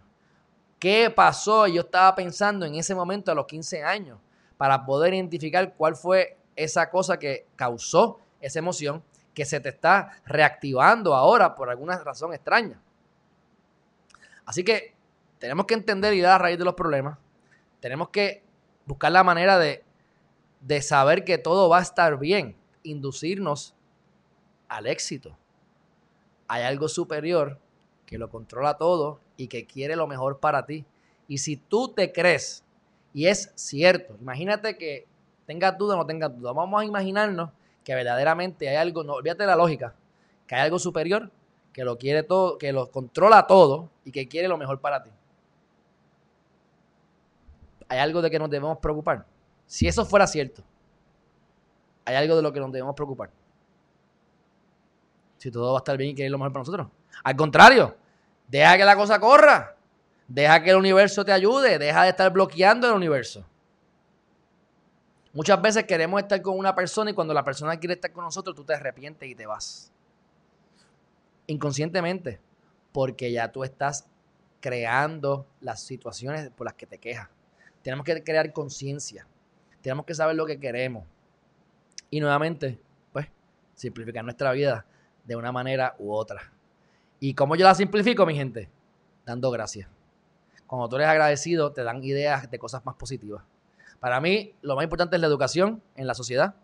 [0.77, 1.65] ¿Qué pasó?
[1.65, 4.19] Yo estaba pensando en ese momento a los 15 años
[4.55, 9.01] para poder identificar cuál fue esa cosa que causó esa emoción
[9.33, 12.79] que se te está reactivando ahora por alguna razón extraña.
[14.45, 14.93] Así que
[15.39, 17.17] tenemos que entender y ir a raíz de los problemas.
[17.79, 18.43] Tenemos que
[18.85, 19.83] buscar la manera de,
[20.59, 23.75] de saber que todo va a estar bien inducirnos
[24.67, 25.37] al éxito.
[26.47, 27.59] Hay algo superior
[28.05, 30.85] que lo controla todo y que quiere lo mejor para ti.
[31.27, 32.63] Y si tú te crees,
[33.13, 35.07] y es cierto, imagínate que
[35.45, 37.51] tengas duda o no tengas duda, vamos a imaginarnos
[37.83, 39.95] que verdaderamente hay algo, no olvídate de la lógica,
[40.47, 41.31] que hay algo superior
[41.73, 45.09] que lo quiere todo, que lo controla todo y que quiere lo mejor para ti.
[47.87, 49.25] Hay algo de que nos debemos preocupar.
[49.65, 50.63] Si eso fuera cierto,
[52.05, 53.29] hay algo de lo que nos debemos preocupar.
[55.37, 56.87] Si todo va a estar bien y que es lo mejor para nosotros.
[57.23, 57.95] Al contrario,
[58.47, 59.75] deja que la cosa corra.
[60.27, 61.79] Deja que el universo te ayude.
[61.79, 63.45] Deja de estar bloqueando el universo.
[65.33, 68.55] Muchas veces queremos estar con una persona y cuando la persona quiere estar con nosotros,
[68.55, 69.91] tú te arrepientes y te vas.
[71.47, 72.39] Inconscientemente.
[72.91, 74.05] Porque ya tú estás
[74.59, 77.29] creando las situaciones por las que te quejas.
[77.81, 79.25] Tenemos que crear conciencia.
[79.81, 81.05] Tenemos que saber lo que queremos.
[82.09, 82.77] Y nuevamente,
[83.13, 83.27] pues,
[83.73, 84.85] simplificar nuestra vida
[85.23, 86.51] de una manera u otra.
[87.21, 88.69] ¿Y cómo yo la simplifico, mi gente?
[89.25, 89.87] Dando gracias.
[90.67, 93.43] Cuando tú eres agradecido, te dan ideas de cosas más positivas.
[94.01, 96.55] Para mí, lo más importante es la educación en la sociedad,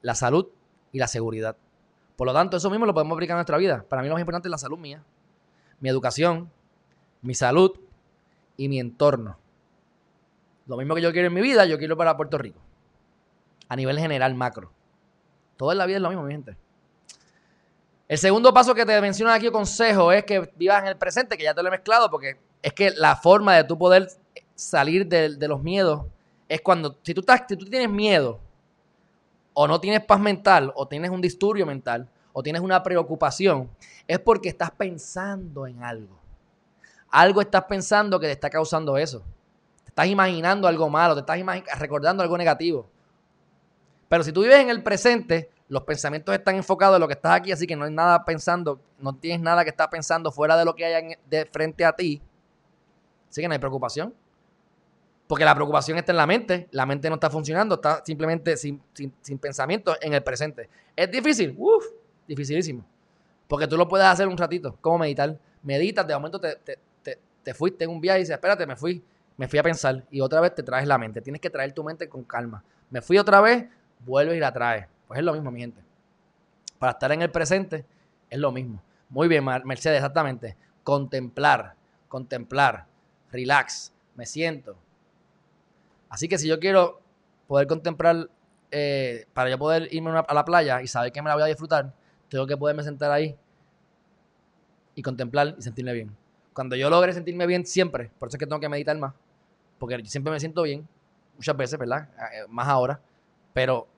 [0.00, 0.48] la salud
[0.90, 1.56] y la seguridad.
[2.16, 3.84] Por lo tanto, eso mismo lo podemos aplicar en nuestra vida.
[3.88, 5.04] Para mí lo más importante es la salud mía,
[5.78, 6.50] mi educación,
[7.20, 7.78] mi salud
[8.56, 9.38] y mi entorno.
[10.66, 12.58] Lo mismo que yo quiero en mi vida, yo quiero para Puerto Rico
[13.68, 14.70] a nivel general macro.
[15.56, 16.56] Todo en la vida es lo mismo, mi gente.
[18.06, 21.44] El segundo paso que te menciono aquí, consejo, es que vivas en el presente, que
[21.44, 24.08] ya te lo he mezclado, porque es que la forma de tú poder
[24.54, 26.04] salir de, los miedos
[26.52, 28.38] es cuando, si tú, estás, si tú tienes miedo,
[29.54, 33.70] o no tienes paz mental, o tienes un disturbio mental, o tienes una preocupación,
[34.06, 36.18] es porque estás pensando en algo.
[37.10, 39.20] Algo estás pensando que te está causando eso.
[39.82, 42.86] Te estás imaginando algo malo, te estás recordando algo negativo.
[44.10, 47.32] Pero si tú vives en el presente, los pensamientos están enfocados en lo que estás
[47.32, 50.66] aquí, así que no hay nada pensando, no tienes nada que estar pensando fuera de
[50.66, 52.20] lo que hay de frente a ti.
[53.30, 54.12] Así que no hay preocupación.
[55.32, 58.82] Porque la preocupación está en la mente, la mente no está funcionando, está simplemente sin,
[58.92, 60.68] sin, pensamiento en el presente.
[60.94, 61.54] ¿Es difícil?
[61.56, 61.86] Uf,
[62.28, 62.84] dificilísimo.
[63.48, 65.38] Porque tú lo puedes hacer un ratito, como meditar.
[65.62, 69.02] Meditas, de momento te, te, te, fuiste en un viaje y dices, espérate, me fui,
[69.38, 70.04] me fui a pensar.
[70.10, 71.22] Y otra vez te traes la mente.
[71.22, 72.62] Tienes que traer tu mente con calma.
[72.90, 73.64] Me fui otra vez,
[74.00, 74.86] vuelve y la trae.
[75.08, 75.80] Pues es lo mismo, mi gente.
[76.78, 77.86] Para estar en el presente
[78.28, 78.82] es lo mismo.
[79.08, 80.58] Muy bien, Mercedes, exactamente.
[80.84, 81.74] Contemplar,
[82.08, 82.84] contemplar,
[83.30, 84.76] relax, me siento.
[86.12, 87.00] Así que si yo quiero
[87.46, 88.28] poder contemplar
[88.70, 91.46] eh, para yo poder irme a, la playa y saber que me la voy a
[91.46, 91.94] disfrutar,
[92.28, 93.34] tengo que poderme sentar ahí
[94.94, 96.14] y contemplar y sentirme bien.
[96.52, 99.14] Cuando yo logre sentirme bien siempre, por eso es que tengo que meditar más,
[99.78, 100.86] porque yo siempre me siento bien,
[101.34, 102.10] muchas veces, ¿verdad?
[102.34, 103.00] Eh, Más ahora,
[103.54, 103.88] pero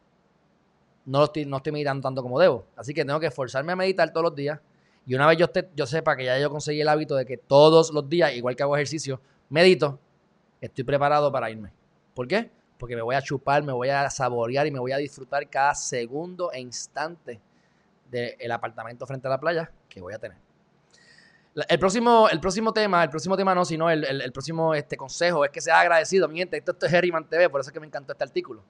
[1.06, 2.64] no, lo estoy, no estoy meditando tanto como debo.
[2.76, 4.60] Así que tengo que esforzarme a meditar todos los días.
[5.04, 7.92] Y una vez yo, yo sepa que ya yo conseguí el hábito de que todos
[7.92, 9.98] los días, igual que hago ejercicio, medito,
[10.60, 11.72] estoy preparado para irme.
[12.14, 12.50] ¿Por qué?
[12.78, 15.74] Porque me voy a chupar, me voy a saborear y me voy a disfrutar cada
[15.74, 17.40] segundo e instante
[18.10, 20.38] del apartamento frente a la playa que voy a tener.
[21.68, 25.50] El próximo, el próximo tema, el próximo tema no, sino el, próximo este, consejo es
[25.50, 26.28] que sea agradecido.
[26.28, 28.64] Mi gente, esto, esto es Herriman TV, por eso es que me encantó este artículo.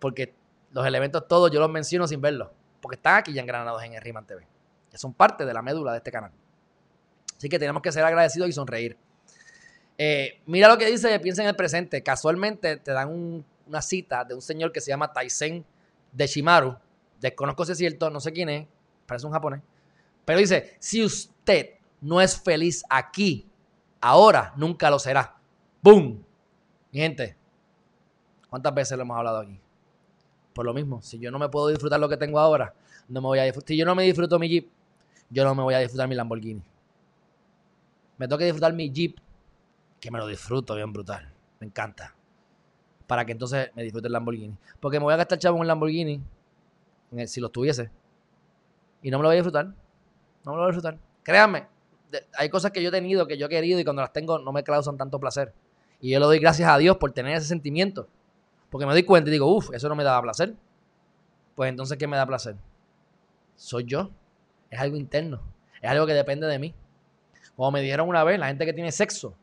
[0.00, 0.34] Porque
[0.72, 2.48] los elementos todos yo los menciono sin verlos.
[2.80, 4.46] Porque están aquí ya engranados en Herriman TV.
[4.90, 6.32] Que son parte de la médula de este canal.
[7.36, 8.98] Así que tenemos que ser agradecidos y sonreír.
[9.98, 12.02] Eh, mira lo que dice, piensa en el presente.
[12.02, 15.64] Casualmente te dan un- una cita de un señor que se llama Taisen
[16.12, 16.76] de Shimaru.
[17.20, 18.66] Desconozco si es cierto, no sé quién es,
[19.06, 19.60] parece un japonés.
[20.24, 21.70] Pero dice, si usted
[22.00, 23.48] no es feliz aquí,
[24.00, 25.36] ahora nunca lo será.
[25.82, 26.24] ¡Boom!
[26.92, 27.36] Mi gente,
[28.48, 29.58] ¿cuántas veces lo hemos hablado aquí?
[30.54, 32.72] Por lo mismo, si yo no me puedo disfrutar lo que tengo ahora,
[33.08, 33.68] no me voy a disfrutar.
[33.68, 34.68] Si yo no me disfruto mi Jeep,
[35.30, 36.62] yo no me voy a disfrutar mi Lamborghini.
[38.16, 39.18] Me tengo que disfrutar mi Jeep,
[40.00, 41.32] que me lo disfruto bien brutal.
[41.60, 42.14] Me encanta.
[43.06, 44.56] Para que entonces me disfrute el Lamborghini.
[44.80, 46.22] Porque me voy a gastar chavo en un Lamborghini,
[47.26, 47.90] si lo tuviese,
[49.02, 49.66] y no me lo voy a disfrutar.
[49.66, 50.98] No me lo voy a disfrutar.
[51.22, 51.66] Créanme,
[52.36, 54.52] hay cosas que yo he tenido, que yo he querido, y cuando las tengo no
[54.52, 55.54] me causan tanto placer.
[56.00, 58.08] Y yo le doy gracias a Dios por tener ese sentimiento.
[58.70, 60.54] Porque me doy cuenta y digo, uff, eso no me daba placer.
[61.54, 62.56] Pues entonces, ¿qué me da placer?
[63.56, 64.10] Soy yo.
[64.70, 65.40] Es algo interno.
[65.80, 66.74] Es algo que depende de mí.
[67.56, 69.34] Como me dijeron una vez, la gente que tiene sexo,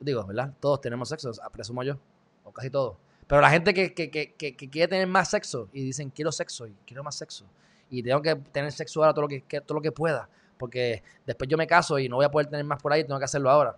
[0.00, 0.52] digo, ¿verdad?
[0.60, 1.98] Todos tenemos sexo, presumo yo,
[2.44, 2.96] o casi todos.
[3.26, 6.66] Pero la gente que, que, que, que- quiere tener más sexo y dicen, quiero sexo
[6.66, 7.44] y quiero más sexo.
[7.90, 10.28] Y tengo que tener sexo ahora todo lo que- todo lo que pueda.
[10.58, 13.18] Porque después yo me caso y no voy a poder tener más por ahí, tengo
[13.18, 13.76] que hacerlo ahora.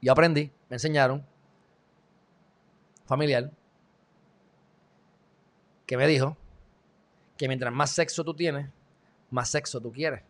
[0.00, 1.24] Yo aprendí, me enseñaron,
[3.06, 3.50] familiar,
[5.86, 6.36] que me dijo
[7.36, 8.68] que mientras más sexo tú tienes,
[9.30, 10.22] más sexo tú quieres.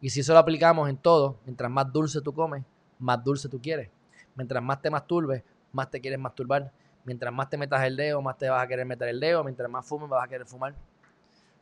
[0.00, 2.64] Y si eso lo aplicamos en todo, mientras más dulce tú comes,
[3.00, 3.90] más dulce tú quieres.
[4.34, 5.42] Mientras más te masturbes,
[5.72, 6.72] más te quieres masturbar.
[7.04, 9.42] Mientras más te metas el dedo, más te vas a querer meter el dedo.
[9.42, 10.74] Mientras más fumes, vas a querer fumar.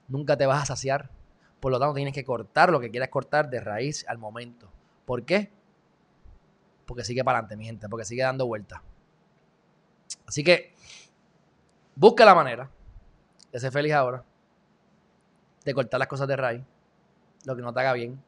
[0.08, 1.10] Nunca te vas a saciar.
[1.60, 4.68] Por lo tanto, tienes que cortar lo que quieras cortar de raíz al momento.
[5.04, 5.50] ¿Por qué?
[6.86, 7.88] Porque sigue para adelante, mi gente.
[7.88, 8.80] Porque sigue dando vueltas.
[10.26, 10.74] Así que,
[11.94, 12.70] busca la manera
[13.52, 14.24] de ser feliz ahora.
[15.64, 16.62] De cortar las cosas de raíz.
[17.44, 18.22] Lo que no te haga bien.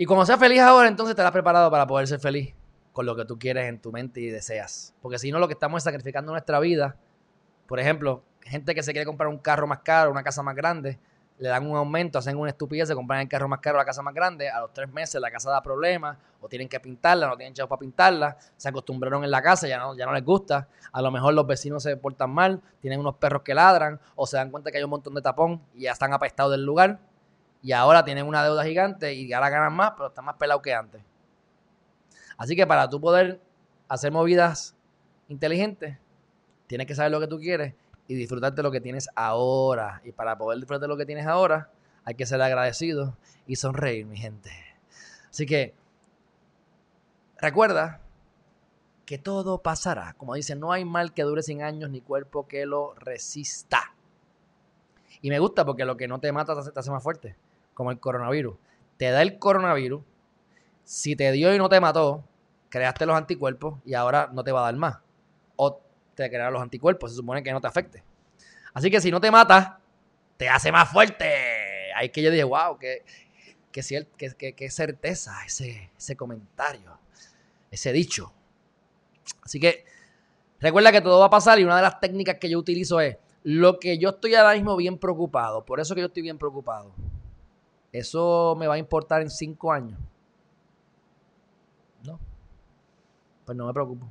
[0.00, 2.54] Y cuando seas feliz ahora, entonces estarás preparado para poder ser feliz
[2.92, 4.94] con lo que tú quieres en tu mente y deseas.
[5.02, 6.94] Porque si no, lo que estamos es sacrificando nuestra vida.
[7.66, 11.00] Por ejemplo, gente que se quiere comprar un carro más caro, una casa más grande,
[11.38, 14.00] le dan un aumento, hacen una estupidez, se compran el carro más caro, la casa
[14.02, 17.36] más grande, a los tres meses la casa da problemas, o tienen que pintarla, no
[17.36, 20.68] tienen chavos para pintarla, se acostumbraron en la casa, ya no, ya no les gusta,
[20.92, 24.36] a lo mejor los vecinos se portan mal, tienen unos perros que ladran, o se
[24.36, 27.00] dan cuenta que hay un montón de tapón y ya están apestados del lugar,
[27.62, 30.74] y ahora tienen una deuda gigante y ahora ganan más, pero están más pelados que
[30.74, 31.02] antes.
[32.36, 33.40] Así que para tú poder
[33.88, 34.76] hacer movidas
[35.28, 35.98] inteligentes,
[36.66, 37.74] tienes que saber lo que tú quieres
[38.06, 40.00] y disfrutarte lo que tienes ahora.
[40.04, 41.70] Y para poder disfrutar lo que tienes ahora,
[42.04, 44.50] hay que ser agradecido y sonreír, mi gente.
[45.30, 45.74] Así que
[47.38, 48.00] recuerda
[49.04, 50.14] que todo pasará.
[50.14, 53.94] Como dicen, no hay mal que dure 100 años ni cuerpo que lo resista.
[55.20, 57.36] Y me gusta porque lo que no te mata te hace más fuerte,
[57.78, 58.56] como el coronavirus.
[58.96, 60.02] Te da el coronavirus,
[60.82, 62.24] si te dio y no te mató,
[62.70, 64.98] creaste los anticuerpos y ahora no te va a dar más.
[65.54, 65.80] O
[66.16, 68.02] te crearon los anticuerpos, se supone que no te afecte.
[68.74, 69.78] Así que si no te mata,
[70.36, 71.92] te hace más fuerte.
[71.94, 73.04] Ahí que yo dije, wow, qué,
[73.70, 74.06] qué,
[74.36, 76.98] qué- qué certeza ese, ese comentario,
[77.70, 78.32] ese dicho.
[79.44, 79.84] Así que
[80.58, 83.16] recuerda que todo va a pasar y una de las técnicas que yo utilizo es
[83.44, 86.90] lo que yo estoy ahora mismo bien preocupado, por eso que yo estoy bien preocupado.
[87.92, 89.98] Eso me va a importar en cinco años.
[92.04, 92.18] No.
[93.44, 94.06] Pues no me preocupo.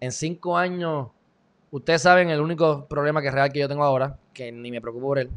[0.00, 1.08] En cinco años,
[1.70, 4.80] ustedes saben el único problema que es real que yo tengo ahora, que ni me
[4.80, 5.30] preocupo por él.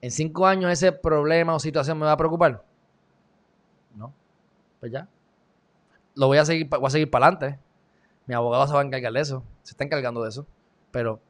[0.00, 2.64] En cinco años ese problema o situación me va a preocupar.
[3.94, 4.12] No.
[4.80, 5.08] Pues ya.
[6.14, 7.58] Lo voy a seguir, voy a seguir para adelante.
[8.26, 9.42] Mi abogado se va a encargar de eso.
[9.62, 10.46] Se está encargando de eso.
[10.90, 11.20] Pero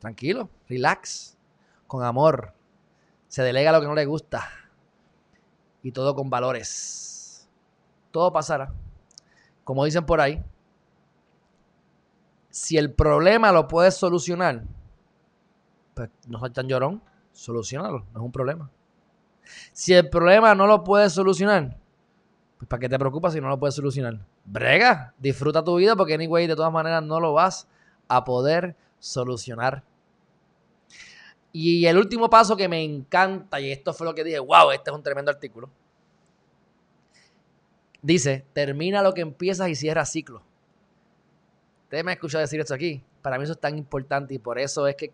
[0.00, 1.37] tranquilo, relax,
[1.88, 2.52] con amor.
[3.26, 4.48] Se delega lo que no le gusta.
[5.82, 7.48] Y todo con valores.
[8.12, 8.72] Todo pasará.
[9.64, 10.44] Como dicen por ahí,
[12.50, 14.64] Si el problema lo puedes solucionar,
[15.94, 18.70] pues no soy tan llorón, solucionalo, no es un problema.
[19.72, 21.76] Si el problema no lo puedes solucionar,
[22.56, 24.18] pues ¿para qué te preocupas si no lo puedes solucionar?
[24.44, 27.68] Brega, disfruta tu vida porque anyway, de todas maneras no lo vas
[28.08, 29.84] a poder solucionar.
[31.52, 34.90] Y el último paso que me encanta, y esto fue lo que dije, wow, este
[34.90, 35.70] es un tremendo artículo.
[38.02, 40.42] Dice, termina lo que empiezas y cierra ciclo.
[41.84, 43.02] Ustedes me han escuchado decir esto aquí.
[43.22, 45.12] Para mí eso es tan importante y por eso es que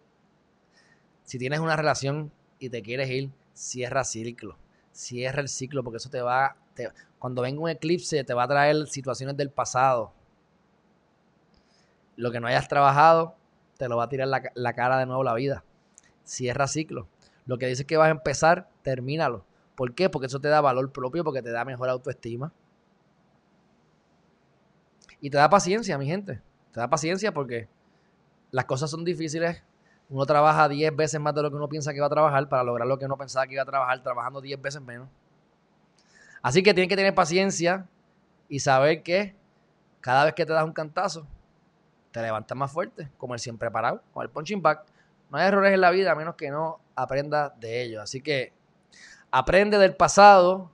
[1.22, 4.58] si tienes una relación y te quieres ir, cierra ciclo.
[4.92, 6.56] Cierra el ciclo porque eso te va...
[7.18, 10.12] cuando venga un eclipse te va a traer situaciones del pasado.
[12.16, 13.36] Lo que no hayas trabajado
[13.78, 15.64] te lo va a tirar la cara de nuevo la vida.
[16.24, 17.06] Cierra ciclo.
[17.46, 19.44] Lo que dices que vas a empezar, termínalo.
[19.74, 20.08] ¿Por qué?
[20.08, 22.52] Porque eso te da valor propio, porque te da mejor autoestima.
[25.20, 26.40] Y te da paciencia, mi gente.
[26.72, 27.68] Te da paciencia porque
[28.50, 29.62] las cosas son difíciles.
[30.08, 32.62] Uno trabaja 10 veces más de lo que uno piensa que va a trabajar para
[32.62, 35.08] lograr lo que uno pensaba que iba a trabajar, trabajando 10 veces menos.
[36.42, 37.88] Así que tienes que tener paciencia
[38.48, 39.34] y saber que
[40.00, 41.26] cada vez que te das un cantazo,
[42.10, 44.84] te levantas más fuerte, como el siempre parado, con el punching back.
[45.34, 48.02] No hay errores en la vida a menos que no aprendas de ellos.
[48.02, 48.52] Así que
[49.30, 50.70] aprende del pasado,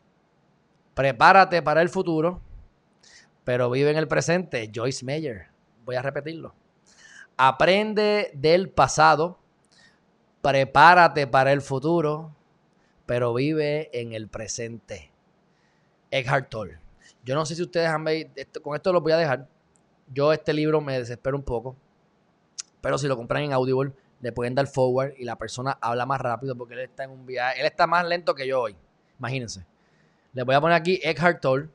[0.95, 2.41] prepárate para el futuro
[3.45, 4.71] pero vive en el presente.
[4.73, 5.47] Joyce Meyer.
[5.85, 6.55] Voy a repetirlo.
[7.37, 9.39] Aprende del pasado,
[10.43, 12.33] prepárate para el futuro,
[13.07, 15.11] pero vive en el presente.
[16.13, 16.79] Eckhart Tolle.
[17.25, 19.49] Yo no sé si ustedes han visto, con esto lo voy a dejar.
[20.13, 21.75] Yo este libro me desespero un poco,
[22.81, 26.21] pero si lo compran en Audible, le pueden dar forward y la persona habla más
[26.21, 27.61] rápido porque él está en un viaje.
[27.61, 28.77] Él está más lento que yo hoy.
[29.19, 29.65] Imagínense.
[30.33, 31.69] Les voy a poner aquí Eckhart Tolle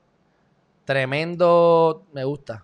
[0.86, 2.64] Tremendo, me gusta.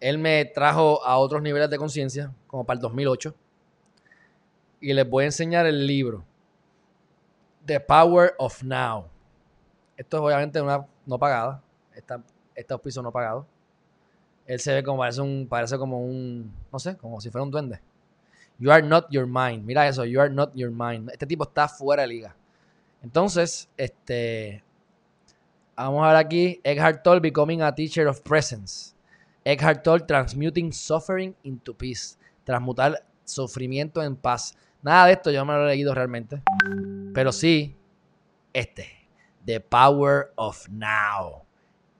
[0.00, 3.34] Él me trajo a otros niveles de conciencia, como para el 2008.
[4.80, 6.24] Y les voy a enseñar el libro.
[7.66, 9.06] The Power of Now.
[9.96, 11.62] Esto es obviamente una no pagada.
[11.94, 13.46] Esta, este auspicio no pagado.
[14.46, 17.50] Él se ve como parece un, parece como un, no sé, como si fuera un
[17.50, 17.80] duende.
[18.62, 19.64] You are not your mind.
[19.66, 21.10] Mira eso, you are not your mind.
[21.10, 22.36] Este tipo está fuera de liga.
[23.02, 24.62] Entonces, este,
[25.74, 26.60] Vamos a ver aquí.
[26.62, 28.94] Eckhart Tolle becoming a teacher of presence.
[29.44, 32.16] Eckhart Tolle transmuting suffering into peace.
[32.44, 34.54] Transmutar sufrimiento en paz.
[34.80, 36.40] Nada de esto yo me lo he leído realmente.
[37.12, 37.76] Pero sí,
[38.52, 38.86] este.
[39.44, 41.42] The Power of Now.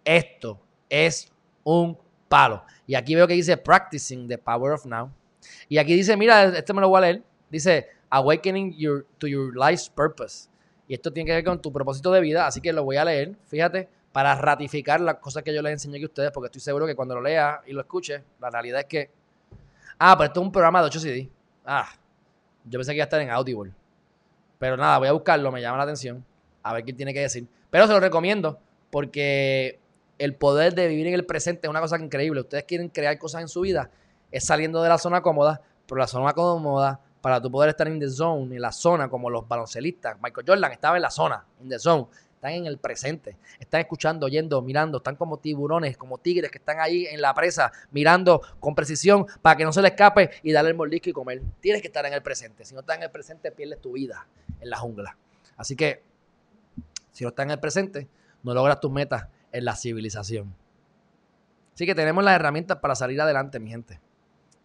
[0.04, 1.32] Esto es
[1.64, 1.98] un
[2.28, 2.62] palo.
[2.86, 5.10] Y aquí veo que dice Practicing the Power of Now.
[5.68, 7.22] Y aquí dice, mira, este me lo voy a leer.
[7.50, 10.48] Dice Awakening your, to your life's purpose.
[10.86, 13.04] Y esto tiene que ver con tu propósito de vida, así que lo voy a
[13.04, 16.86] leer, fíjate, para ratificar las cosas que yo les enseñé a ustedes, porque estoy seguro
[16.86, 19.10] que cuando lo lea y lo escuche, la realidad es que...
[19.98, 21.30] Ah, pero esto es un programa de 8 CD.
[21.64, 21.88] Ah,
[22.64, 23.72] yo pensé que iba a estar en Audible.
[24.58, 26.24] Pero nada, voy a buscarlo, me llama la atención,
[26.62, 27.46] a ver qué tiene que decir.
[27.70, 28.58] Pero se lo recomiendo,
[28.90, 29.80] porque
[30.18, 32.42] el poder de vivir en el presente es una cosa increíble.
[32.42, 33.90] Ustedes quieren crear cosas en su vida,
[34.32, 38.00] es saliendo de la zona cómoda, pero la zona cómoda para tú poder estar en
[38.00, 40.16] the zone, en la zona, como los baloncelistas.
[40.20, 42.06] Michael Jordan estaba en la zona, en the zone.
[42.34, 43.36] Están en el presente.
[43.60, 44.98] Están escuchando, oyendo, mirando.
[44.98, 49.56] Están como tiburones, como tigres que están ahí en la presa, mirando con precisión para
[49.56, 51.40] que no se le escape y darle el mordisco y comer.
[51.60, 52.64] Tienes que estar en el presente.
[52.64, 54.26] Si no estás en el presente, pierdes tu vida
[54.60, 55.16] en la jungla.
[55.56, 56.02] Así que,
[57.12, 58.08] si no estás en el presente,
[58.42, 60.52] no logras tus metas en la civilización.
[61.74, 64.00] Así que tenemos las herramientas para salir adelante, mi gente.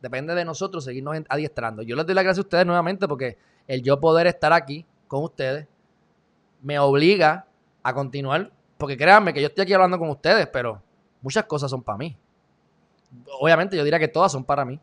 [0.02, 1.82] Depende de nosotros seguirnos adiestrando.
[1.82, 3.38] Yo les doy las gracias a ustedes nuevamente porque
[3.68, 5.68] el yo poder estar aquí con ustedes
[6.62, 7.48] me obliga
[7.84, 8.52] a continuar.
[8.78, 10.82] Porque créanme que yo estoy aquí hablando con ustedes, pero
[11.22, 12.16] muchas cosas son para mí.
[13.40, 14.80] Obviamente yo diría que todas son para mí.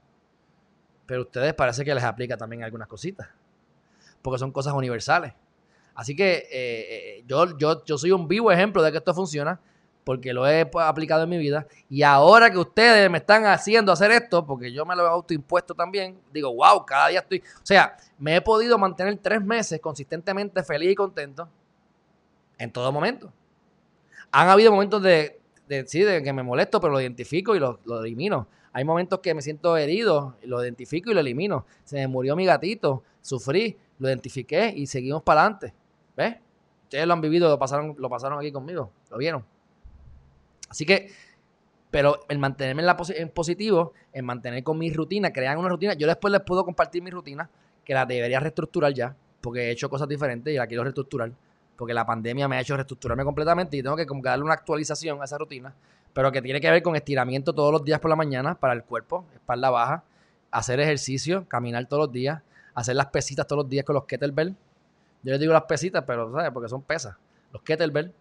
[1.06, 3.28] Pero a ustedes parece que les aplica también algunas cositas.
[4.20, 5.32] Porque son cosas universales.
[5.94, 9.60] Así que eh, eh, yo, yo, yo soy un vivo ejemplo de que esto funciona
[10.04, 11.66] porque lo he pues, aplicado en mi vida.
[11.88, 15.74] Y ahora que ustedes me están haciendo hacer esto, porque yo me lo he autoimpuesto
[15.74, 17.40] también, digo, wow, cada día estoy.
[17.40, 21.48] O sea, me he podido mantener tres meses consistentemente feliz y contento
[22.58, 23.32] en todo momento.
[24.30, 25.40] Han habido momentos de,
[25.86, 28.46] sí, de que me molesto, pero lo identifico y lo, lo elimino.
[28.72, 31.64] Hay momentos que me siento herido, lo identifico y lo elimino.
[31.84, 35.72] Se me murió mi gatito, sufrí, lo identifiqué y seguimos para adelante.
[36.16, 36.36] ¿Ves?
[36.82, 39.44] Ustedes lo han vivido, lo pasaron, lo pasaron aquí conmigo, lo vieron.
[40.68, 41.10] Así que,
[41.90, 45.94] pero el mantenerme en, la en positivo, en mantener con mi rutina, crear una rutina,
[45.94, 47.48] yo después les puedo compartir mi rutina,
[47.84, 51.30] que la debería reestructurar ya, porque he hecho cosas diferentes y la quiero reestructurar,
[51.76, 55.20] porque la pandemia me ha hecho reestructurarme completamente y tengo que como darle una actualización
[55.20, 55.74] a esa rutina,
[56.12, 58.84] pero que tiene que ver con estiramiento todos los días por la mañana para el
[58.84, 60.04] cuerpo, espalda baja,
[60.50, 62.40] hacer ejercicio, caminar todos los días,
[62.74, 64.56] hacer las pesitas todos los días con los kettlebell.
[65.22, 66.50] Yo les digo las pesitas, pero ¿sabes?
[66.52, 67.16] Porque son pesas.
[67.52, 68.12] Los kettlebell,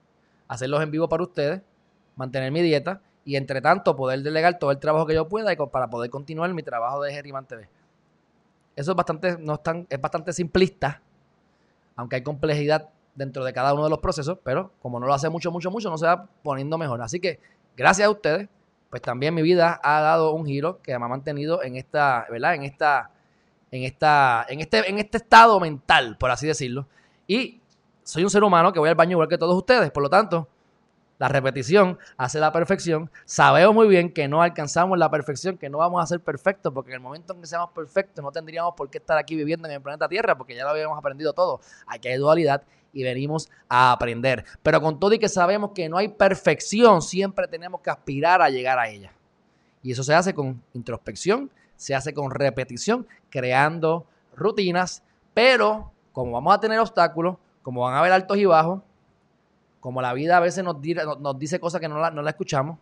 [0.48, 1.62] hacerlos en vivo para ustedes,
[2.16, 5.56] mantener mi dieta y entre tanto poder delegar todo el trabajo que yo pueda y
[5.56, 7.70] para poder continuar mi trabajo de Geriman TV.
[8.76, 9.60] Eso es bastante, no es,
[9.90, 11.02] es bastante simplista,
[11.96, 15.30] aunque hay complejidad dentro de cada uno de los procesos, pero como no lo hace
[15.30, 17.02] mucho, mucho, mucho, no se va poniendo mejor.
[17.02, 17.40] Así que
[17.78, 18.50] gracias a ustedes,
[18.90, 22.56] pues también mi vida ha dado un giro que me ha mantenido en esta, ¿verdad?
[22.56, 23.12] En esta,
[23.72, 26.88] en esta, en este, en este estado mental, por así decirlo.
[27.28, 27.62] Y
[28.04, 30.48] soy un ser humano que voy al baño igual que todos ustedes, por lo tanto,
[31.20, 33.10] la repetición hace la perfección.
[33.26, 36.92] Sabemos muy bien que no alcanzamos la perfección, que no vamos a ser perfectos, porque
[36.92, 39.76] en el momento en que seamos perfectos no tendríamos por qué estar aquí viviendo en
[39.76, 41.62] el planeta Tierra, porque ya lo habíamos aprendido todo.
[41.88, 44.46] Aquí hay dualidad y venimos a aprender.
[44.62, 48.50] Pero con todo y que sabemos que no hay perfección, siempre tenemos que aspirar a
[48.50, 49.12] llegar a ella.
[49.82, 54.06] Y eso se hace con introspección, se hace con repetición, creando
[54.36, 55.04] rutinas,
[55.34, 58.82] pero como vamos a tener obstáculos, como van a haber altos y bajos,
[59.84, 60.78] como la vida a veces nos,
[61.20, 62.80] nos dice cosas que no la, no la escuchamos,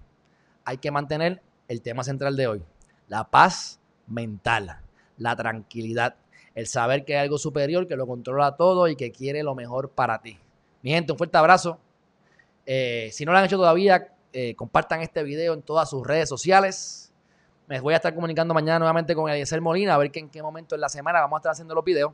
[0.64, 2.64] hay que mantener el tema central de hoy,
[3.08, 4.78] la paz mental,
[5.18, 6.14] la tranquilidad,
[6.54, 9.90] el saber que hay algo superior que lo controla todo y que quiere lo mejor
[9.90, 10.38] para ti.
[10.84, 11.80] Mi gente, un fuerte abrazo.
[12.68, 16.30] Eh, si no lo han hecho todavía, eh, compartan este video en todas sus redes
[16.30, 17.12] sociales.
[17.66, 20.44] Me voy a estar comunicando mañana nuevamente con Eliezer Molina a ver que en qué
[20.44, 22.14] momento en la semana vamos a estar haciendo los videos.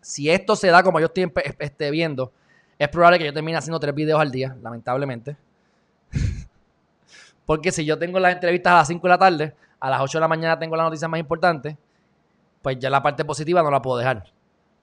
[0.00, 2.32] Si esto se da como yo estoy este, viendo,
[2.78, 5.36] es probable que yo termine haciendo tres videos al día, lamentablemente.
[7.46, 10.18] Porque si yo tengo las entrevistas a las 5 de la tarde, a las 8
[10.18, 11.76] de la mañana tengo las noticias más importantes,
[12.62, 14.24] pues ya la parte positiva no la puedo dejar.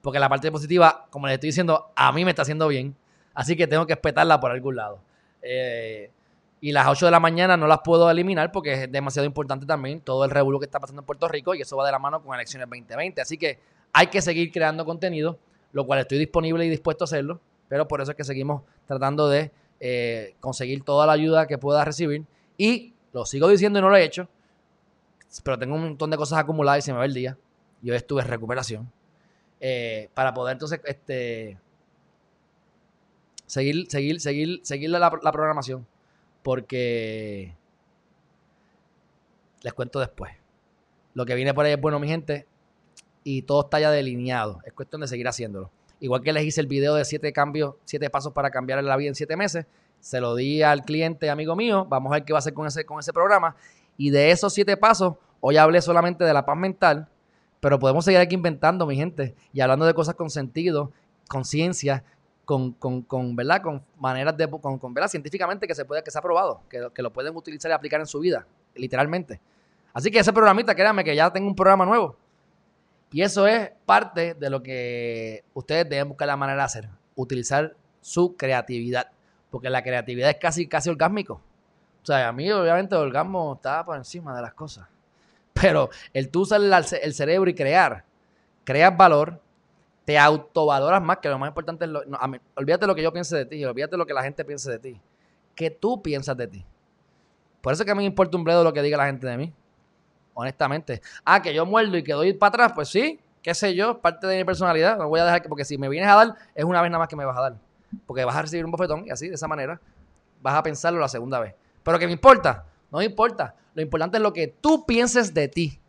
[0.02, 2.96] Porque la parte positiva, como les estoy diciendo, a mí me está haciendo bien.
[3.34, 5.00] Así que tengo que espetarla por algún lado.
[5.42, 6.10] Eh,
[6.62, 10.02] y las 8 de la mañana no las puedo eliminar porque es demasiado importante también
[10.02, 12.24] todo el revuelo que está pasando en Puerto Rico y eso va de la mano
[12.24, 13.22] con elecciones 2020.
[13.22, 13.60] Así que
[13.94, 15.38] hay que seguir creando contenido,
[15.74, 17.40] lo cual estoy disponible y dispuesto a hacerlo.
[17.68, 21.84] Pero por eso es que seguimos tratando de eh, conseguir toda la ayuda que pueda
[21.84, 22.26] recibir.
[22.58, 24.28] Y lo sigo diciendo y no lo he hecho.
[25.44, 27.38] Pero tengo un montón de cosas acumuladas y se me va el día.
[27.82, 28.92] Yo estuve en recuperación.
[29.60, 31.58] Eh, para poder entonces este,
[33.46, 35.86] seguir, seguir, seguir, seguir la, la programación.
[36.44, 37.56] Porque
[39.62, 40.32] les cuento después.
[41.16, 42.46] Lo que viene por ahí es bueno, mi gente.
[43.24, 44.60] Y todo está ya delineado.
[44.66, 45.72] Es cuestión de seguir haciéndolo.
[46.06, 49.08] Igual que les hice el video de siete cambios, siete pasos para cambiar la vida
[49.08, 49.66] en siete meses,
[50.00, 51.88] se lo di al cliente amigo mío.
[51.90, 53.56] Vamos a ver qué va a hacer con ese, con ese programa.
[53.98, 57.08] Y de esos siete pasos, hoy hablé solamente de la paz mental,
[57.60, 60.92] pero podemos seguir aquí inventando, mi gente, y hablando de cosas con sentido,
[61.28, 62.04] conciencia,
[62.46, 63.64] con, con, con, ¿verdad?
[63.64, 65.10] con maneras de, con, con, ¿verdad?
[65.10, 68.00] científicamente que se puede, que se ha probado, que, que lo pueden utilizar y aplicar
[68.00, 68.46] en su vida,
[68.76, 69.42] literalmente.
[69.92, 72.16] Así que ese programita, créanme que ya tengo un programa nuevo
[73.16, 77.74] y eso es parte de lo que ustedes deben buscar la manera de hacer, utilizar
[78.02, 79.10] su creatividad,
[79.50, 81.36] porque la creatividad es casi, casi orgásmico.
[82.04, 84.90] O sea, a mí obviamente el orgasmo está por encima de las cosas.
[85.54, 88.04] Pero el tú usar el, cerebro y crear,
[88.66, 89.40] creas valor,
[90.04, 92.04] te autovaloras más, que lo más importante es, lo,
[92.56, 95.02] olvídate lo que yo piense de ti, olvídate lo que la gente piense de ti,
[95.56, 96.66] que tú piensas de ti.
[97.62, 99.26] Por eso es que a mí me importa un bledo lo que diga la gente
[99.26, 99.54] de mí
[100.36, 101.02] honestamente.
[101.24, 104.28] Ah, que yo muerdo y que doy para atrás, pues sí, qué sé yo, parte
[104.28, 104.98] de mi personalidad.
[104.98, 107.00] No voy a dejar que, porque si me vienes a dar, es una vez nada
[107.00, 107.56] más que me vas a dar.
[108.06, 109.80] Porque vas a recibir un bofetón y así, de esa manera,
[110.42, 111.56] vas a pensarlo la segunda vez.
[111.82, 113.56] Pero que me importa, no me importa.
[113.74, 115.80] Lo importante es lo que tú pienses de ti.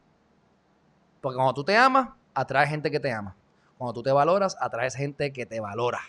[1.20, 3.34] Porque cuando tú te amas, atraes gente que te ama.
[3.76, 6.00] Cuando tú te valoras, atraes gente que te valora.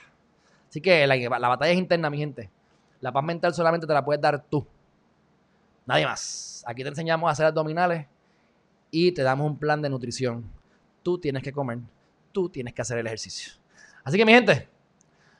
[0.69, 2.49] Así que la, la batalla es interna, mi gente.
[2.99, 4.65] La paz mental solamente te la puedes dar tú.
[5.85, 6.63] Nadie más.
[6.67, 8.05] Aquí te enseñamos a hacer abdominales
[8.91, 10.43] y te damos un plan de nutrición.
[11.03, 11.79] Tú tienes que comer,
[12.31, 13.53] tú tienes que hacer el ejercicio.
[14.03, 14.67] Así que mi gente,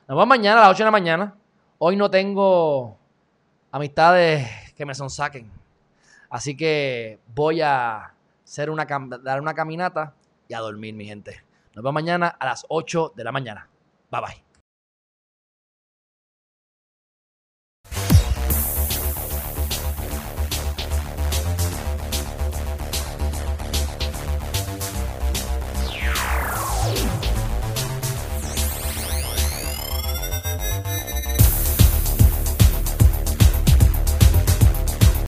[0.06, 1.34] nos vemos mañana a las 8 de la mañana.
[1.78, 2.98] Hoy no tengo
[3.70, 5.50] amistades que me sonsaquen.
[6.30, 8.86] Así que voy a hacer una,
[9.22, 10.14] dar una caminata
[10.48, 11.42] y a dormir, mi gente.
[11.74, 13.68] Nos vemos mañana a las 8 de la mañana.
[14.10, 14.47] Bye bye.